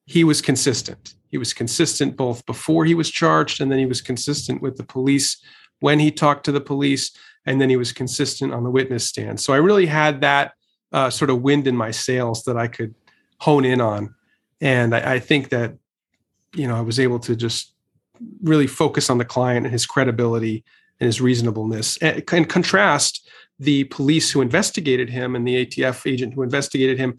[0.05, 1.13] he was consistent.
[1.29, 4.83] He was consistent both before he was charged and then he was consistent with the
[4.83, 5.37] police
[5.81, 7.11] when he talked to the police
[7.45, 9.39] and then he was consistent on the witness stand.
[9.39, 10.53] So i really had that
[10.91, 12.95] uh, sort of wind in my sails that i could
[13.39, 14.15] hone in on
[14.61, 15.75] and I, I think that
[16.53, 17.73] you know I was able to just
[18.41, 20.63] really focus on the client and his credibility
[20.99, 21.97] and his reasonableness.
[21.97, 23.27] And, and contrast
[23.59, 27.17] the police who investigated him and the ATF agent who investigated him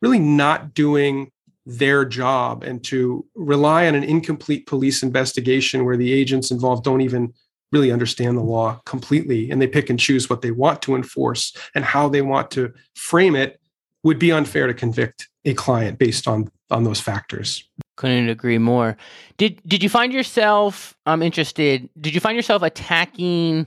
[0.00, 1.30] really not doing
[1.66, 7.02] their job and to rely on an incomplete police investigation where the agents involved don't
[7.02, 7.32] even
[7.70, 11.54] really understand the law completely and they pick and choose what they want to enforce
[11.74, 13.60] and how they want to frame it
[14.02, 17.64] would be unfair to convict a client based on on those factors.
[17.96, 18.96] Couldn't agree more.
[19.36, 23.66] Did did you find yourself i'm interested did you find yourself attacking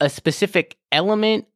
[0.00, 1.46] a specific element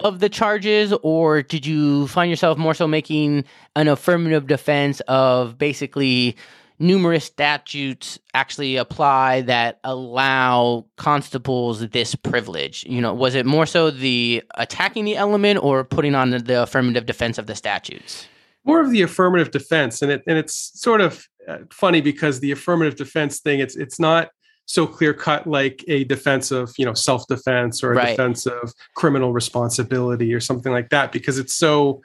[0.00, 3.44] of the charges or did you find yourself more so making
[3.76, 6.36] an affirmative defense of basically
[6.80, 12.84] numerous statutes actually apply that allow constables this privilege?
[12.88, 17.06] You know was it more so the attacking the element or putting on the affirmative
[17.06, 18.28] defense of the statutes
[18.64, 22.50] more of the affirmative defense and it and it's sort of uh, funny because the
[22.50, 24.30] affirmative defense thing it's it's not
[24.66, 28.16] so clear cut like a defense of you know self defense or a right.
[28.16, 32.00] defense of criminal responsibility or something like that because it's so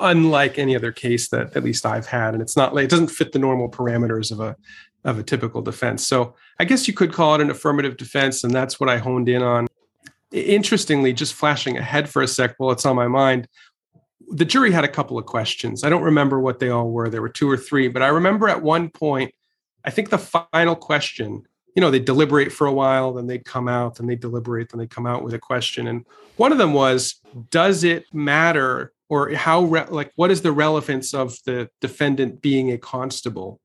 [0.00, 3.08] unlike any other case that at least I've had and it's not like it doesn't
[3.08, 4.56] fit the normal parameters of a
[5.04, 8.52] of a typical defense so I guess you could call it an affirmative defense and
[8.52, 9.66] that's what I honed in on
[10.32, 13.46] interestingly just flashing ahead for a sec while it's on my mind
[14.30, 17.22] the jury had a couple of questions I don't remember what they all were there
[17.22, 19.34] were two or three but I remember at one point
[19.84, 23.68] I think the final question you know, they deliberate for a while, then they come
[23.68, 25.86] out, then they deliberate, then they come out with a question.
[25.86, 26.04] And
[26.36, 27.16] one of them was,
[27.50, 32.72] does it matter or how, re- like, what is the relevance of the defendant being
[32.72, 33.60] a constable?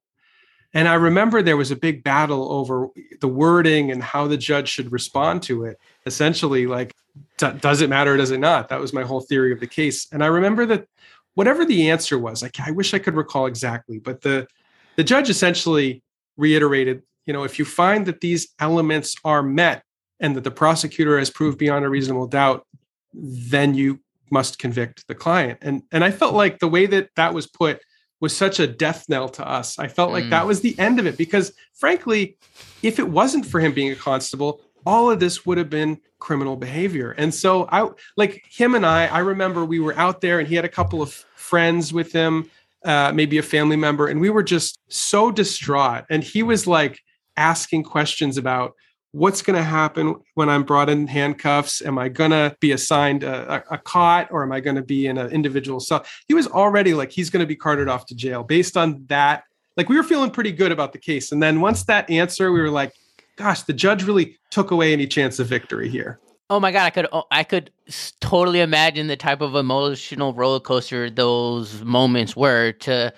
[0.74, 2.88] And I remember there was a big battle over
[3.20, 5.78] the wording and how the judge should respond to it.
[6.05, 6.93] Essentially, like,
[7.38, 8.70] does it matter or does it not?
[8.70, 10.07] That was my whole theory of the case.
[10.11, 10.88] And I remember that
[11.36, 14.47] whatever the answer was, like, I wish I could recall exactly, but the
[14.95, 16.01] the judge essentially
[16.38, 19.84] reiterated you know, if you find that these elements are met
[20.20, 22.65] and that the prosecutor has proved beyond a reasonable doubt,
[23.13, 23.99] then you
[24.32, 25.59] must convict the client.
[25.61, 27.82] And and I felt like the way that that was put
[28.20, 29.78] was such a death knell to us.
[29.78, 30.13] I felt mm.
[30.13, 32.38] like that was the end of it because frankly,
[32.82, 36.55] if it wasn't for him being a constable, all of this would have been criminal
[36.55, 37.11] behavior.
[37.11, 40.55] And so I like him and I, I remember we were out there and he
[40.55, 42.49] had a couple of friends with him,
[42.85, 46.05] uh, maybe a family member, and we were just so distraught.
[46.09, 47.01] And he was like,
[47.38, 48.73] asking questions about
[49.11, 51.81] what's going to happen when I'm brought in handcuffs?
[51.81, 55.07] Am I going to be assigned a, a, cot or am I going to be
[55.07, 56.05] in an individual cell?
[56.27, 59.43] He was already like, he's going to be carted off to jail based on that.
[59.77, 61.31] Like, we were feeling pretty good about the case.
[61.31, 62.93] And then once that answer, we were like,
[63.38, 66.19] gosh, the judge really took away any chance of victory here.
[66.49, 67.71] Oh my god, I could I could
[68.19, 73.13] totally imagine the type of emotional roller coaster those moments were to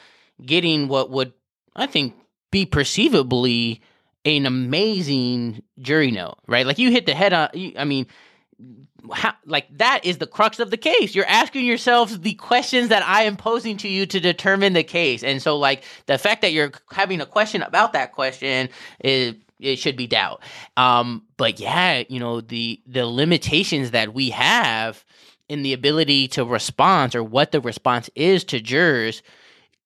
[0.46, 1.34] getting what would
[1.76, 2.16] I think
[2.52, 3.82] be perceivably
[4.26, 6.66] an amazing jury note, right?
[6.66, 7.50] Like you hit the head on.
[7.78, 8.08] I mean,
[9.14, 11.14] how, like that is the crux of the case.
[11.14, 15.24] You're asking yourselves the questions that I am posing to you to determine the case,
[15.24, 18.70] and so like the fact that you're having a question about that question
[19.04, 20.42] is it should be doubt.
[20.78, 25.04] Um, but yeah, you know the the limitations that we have
[25.48, 29.24] in the ability to respond or what the response is to jurors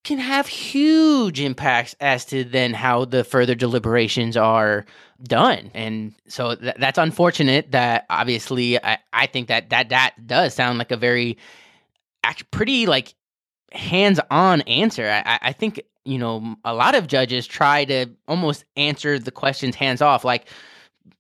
[0.04, 4.86] can have huge impacts as to then how the further deliberations are
[5.24, 5.72] done.
[5.74, 10.78] And so th- that's unfortunate that obviously I, I think that, that that does sound
[10.78, 11.38] like a very
[12.24, 13.14] act, pretty like
[13.74, 15.10] hands-on answer.
[15.10, 19.76] I, I think, you know, a lot of judges try to almost answer the questions
[19.76, 20.24] hands off.
[20.24, 20.48] Like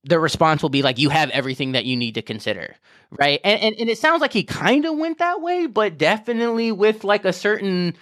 [0.04, 2.76] the response will be like, you have everything that you need to consider.
[3.20, 3.39] Right.
[3.43, 7.04] And, and, and it sounds like he kind of went that way, but definitely with
[7.04, 7.95] like a certain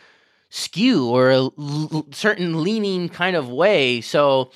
[0.50, 4.02] skew or a l- certain leaning kind of way.
[4.02, 4.52] So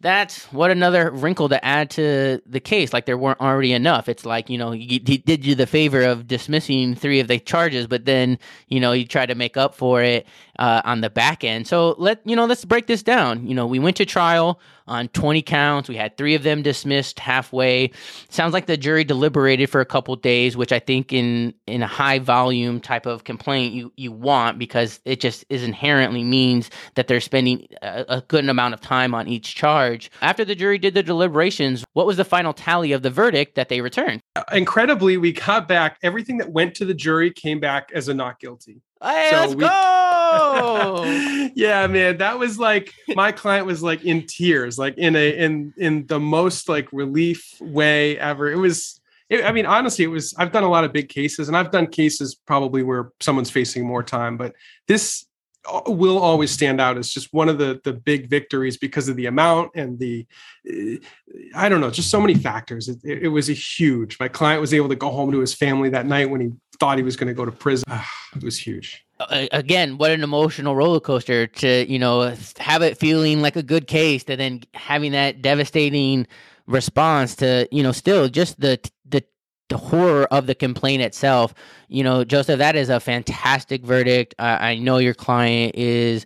[0.00, 2.92] that's what another wrinkle to add to the case.
[2.92, 4.08] Like there weren't already enough.
[4.08, 7.40] It's like, you know, he, he did you the favor of dismissing three of the
[7.40, 8.38] charges, but then,
[8.68, 10.26] you know, you try to make up for it
[10.58, 11.66] uh, on the back end.
[11.66, 13.46] So let, you know, let's break this down.
[13.46, 15.88] You know, we went to trial on 20 counts.
[15.88, 17.90] We had three of them dismissed halfway.
[18.28, 21.86] Sounds like the jury deliberated for a couple days, which I think in in a
[21.86, 27.06] high volume type of complaint you you want because it just is inherently means that
[27.06, 30.10] they're spending a, a good amount of time on each charge.
[30.22, 33.68] After the jury did the deliberations, what was the final tally of the verdict that
[33.68, 34.20] they returned?
[34.52, 38.40] Incredibly, we got back everything that went to the jury came back as a not
[38.40, 38.82] guilty.
[39.02, 41.50] Hey, so let's we, go.
[41.54, 45.72] yeah, man, that was like my client was like in tears, like in a in
[45.76, 48.50] in the most like relief way ever.
[48.50, 51.48] It was it, I mean, honestly, it was I've done a lot of big cases
[51.48, 54.54] and I've done cases probably where someone's facing more time, but
[54.88, 55.27] this
[55.86, 59.26] will always stand out as just one of the the big victories because of the
[59.26, 60.26] amount and the
[60.68, 60.96] uh,
[61.54, 62.88] I don't know, just so many factors.
[62.88, 64.18] It, it, was a huge.
[64.18, 66.98] My client was able to go home to his family that night when he thought
[66.98, 67.84] he was going to go to prison.
[68.36, 69.04] it was huge.
[69.30, 73.86] Again, what an emotional roller coaster to you know have it feeling like a good
[73.86, 76.26] case, and then having that devastating
[76.66, 79.24] response to you know still just the the
[79.76, 81.52] horror of the complaint itself.
[81.88, 84.34] You know, Joseph, that is a fantastic verdict.
[84.38, 86.24] I know your client is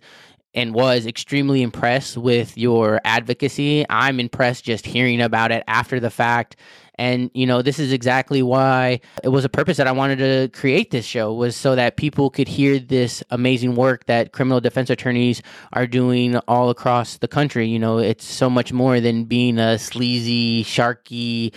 [0.55, 3.85] and was extremely impressed with your advocacy.
[3.89, 6.55] I'm impressed just hearing about it after the fact.
[6.99, 10.49] And you know, this is exactly why it was a purpose that I wanted to
[10.55, 14.91] create this show was so that people could hear this amazing work that criminal defense
[14.91, 15.41] attorneys
[15.71, 17.67] are doing all across the country.
[17.67, 21.51] You know, it's so much more than being a sleazy, sharky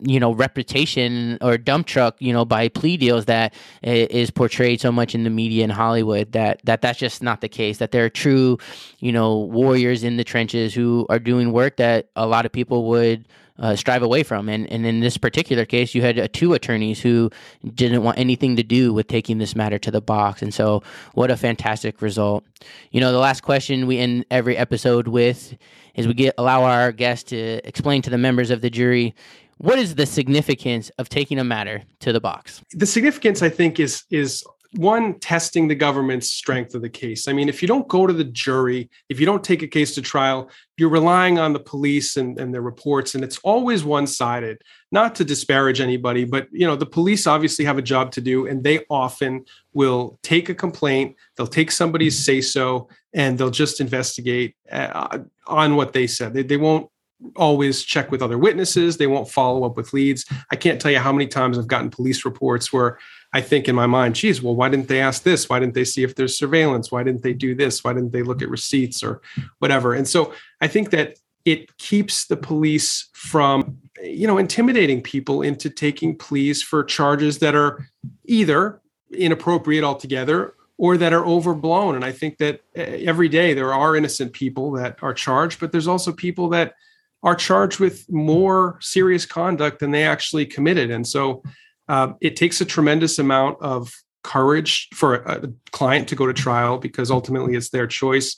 [0.00, 4.90] you know reputation or dump truck you know by plea deals that is portrayed so
[4.90, 8.04] much in the media in Hollywood that that that's just not the case that there
[8.04, 8.56] are true
[8.98, 12.86] you know warriors in the trenches who are doing work that a lot of people
[12.86, 13.28] would
[13.58, 14.48] uh, strive away from.
[14.48, 17.30] And and in this particular case you had uh, two attorneys who
[17.74, 20.42] didn't want anything to do with taking this matter to the box.
[20.42, 20.82] And so
[21.14, 22.44] what a fantastic result.
[22.90, 25.56] You know the last question we end every episode with
[25.94, 29.14] is we get allow our guests to explain to the members of the jury
[29.62, 32.62] what is the significance of taking a matter to the box?
[32.72, 34.44] The significance, I think, is is
[34.76, 37.28] one testing the government's strength of the case.
[37.28, 39.94] I mean, if you don't go to the jury, if you don't take a case
[39.94, 44.62] to trial, you're relying on the police and, and their reports, and it's always one-sided.
[44.90, 48.46] Not to disparage anybody, but you know, the police obviously have a job to do,
[48.46, 49.44] and they often
[49.74, 55.92] will take a complaint, they'll take somebody's say-so, and they'll just investigate uh, on what
[55.92, 56.32] they said.
[56.32, 56.88] They, they won't
[57.36, 58.96] always check with other witnesses.
[58.96, 60.24] They won't follow up with leads.
[60.50, 62.98] I can't tell you how many times I've gotten police reports where
[63.32, 65.48] I think in my mind, geez, well, why didn't they ask this?
[65.48, 66.92] Why didn't they see if there's surveillance?
[66.92, 67.82] Why didn't they do this?
[67.82, 69.22] Why didn't they look at receipts or
[69.58, 69.94] whatever?
[69.94, 75.70] And so I think that it keeps the police from, you know, intimidating people into
[75.70, 77.88] taking pleas for charges that are
[78.26, 78.80] either
[79.12, 81.94] inappropriate altogether or that are overblown.
[81.94, 85.72] And I think that eh, every day there are innocent people that are charged, but
[85.72, 86.74] there's also people that
[87.22, 90.90] are charged with more serious conduct than they actually committed.
[90.90, 91.42] And so
[91.88, 93.92] uh, it takes a tremendous amount of
[94.22, 98.36] courage for a, client to go to trial because ultimately it's their choice.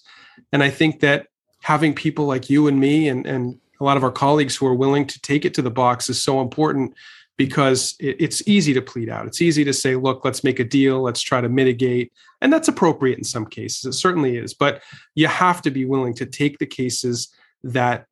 [0.53, 1.29] And I think that
[1.63, 4.75] having people like you and me and, and a lot of our colleagues who are
[4.75, 6.95] willing to take it to the box is so important
[7.37, 9.27] because it, it's easy to plead out.
[9.27, 12.13] It's easy to say, look, let's make a deal, let's try to mitigate.
[12.41, 13.85] And that's appropriate in some cases.
[13.85, 14.55] It certainly is.
[14.55, 14.83] But
[15.15, 17.29] you have to be willing to take the cases
[17.63, 18.07] that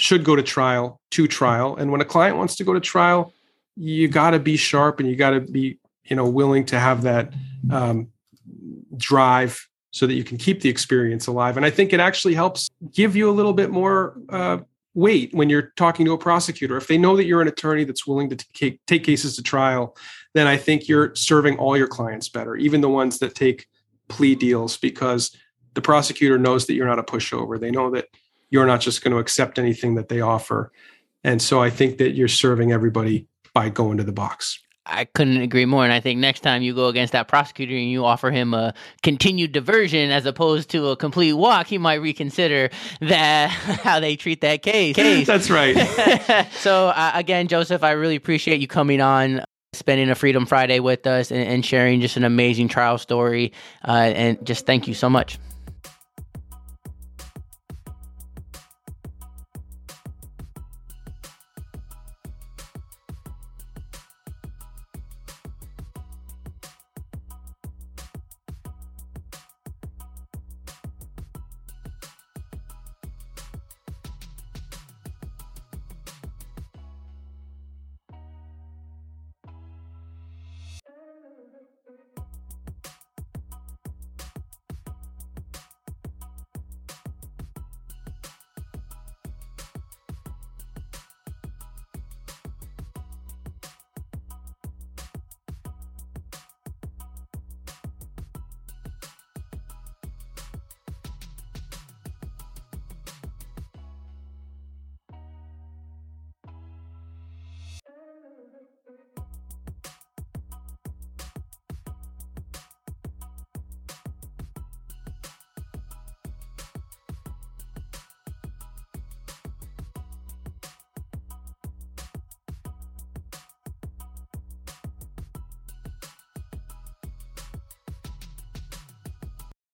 [0.00, 1.76] should go to trial to trial.
[1.76, 3.32] And when a client wants to go to trial,
[3.76, 7.02] you got to be sharp and you got to be you know willing to have
[7.02, 7.32] that
[7.70, 8.08] um,
[8.96, 11.56] drive so that you can keep the experience alive.
[11.56, 14.58] And I think it actually helps give you a little bit more uh,
[14.94, 16.76] weight when you're talking to a prosecutor.
[16.76, 19.96] If they know that you're an attorney that's willing to take, take cases to trial,
[20.34, 23.66] then I think you're serving all your clients better, even the ones that take
[24.08, 25.36] plea deals, because
[25.74, 27.58] the prosecutor knows that you're not a pushover.
[27.58, 28.06] They know that
[28.50, 30.72] you're not just going to accept anything that they offer.
[31.24, 34.58] And so I think that you're serving everybody by going to the box.
[34.86, 35.84] I couldn't agree more.
[35.84, 38.74] And I think next time you go against that prosecutor and you offer him a
[39.02, 42.70] continued diversion as opposed to a complete walk, he might reconsider
[43.00, 43.50] that
[43.84, 44.96] how they treat that case.
[44.96, 45.26] case.
[45.26, 45.76] That's right.
[46.52, 51.06] so uh, again, Joseph, I really appreciate you coming on spending a Freedom Friday with
[51.06, 53.52] us and, and sharing just an amazing trial story.
[53.86, 55.38] Uh, and just thank you so much.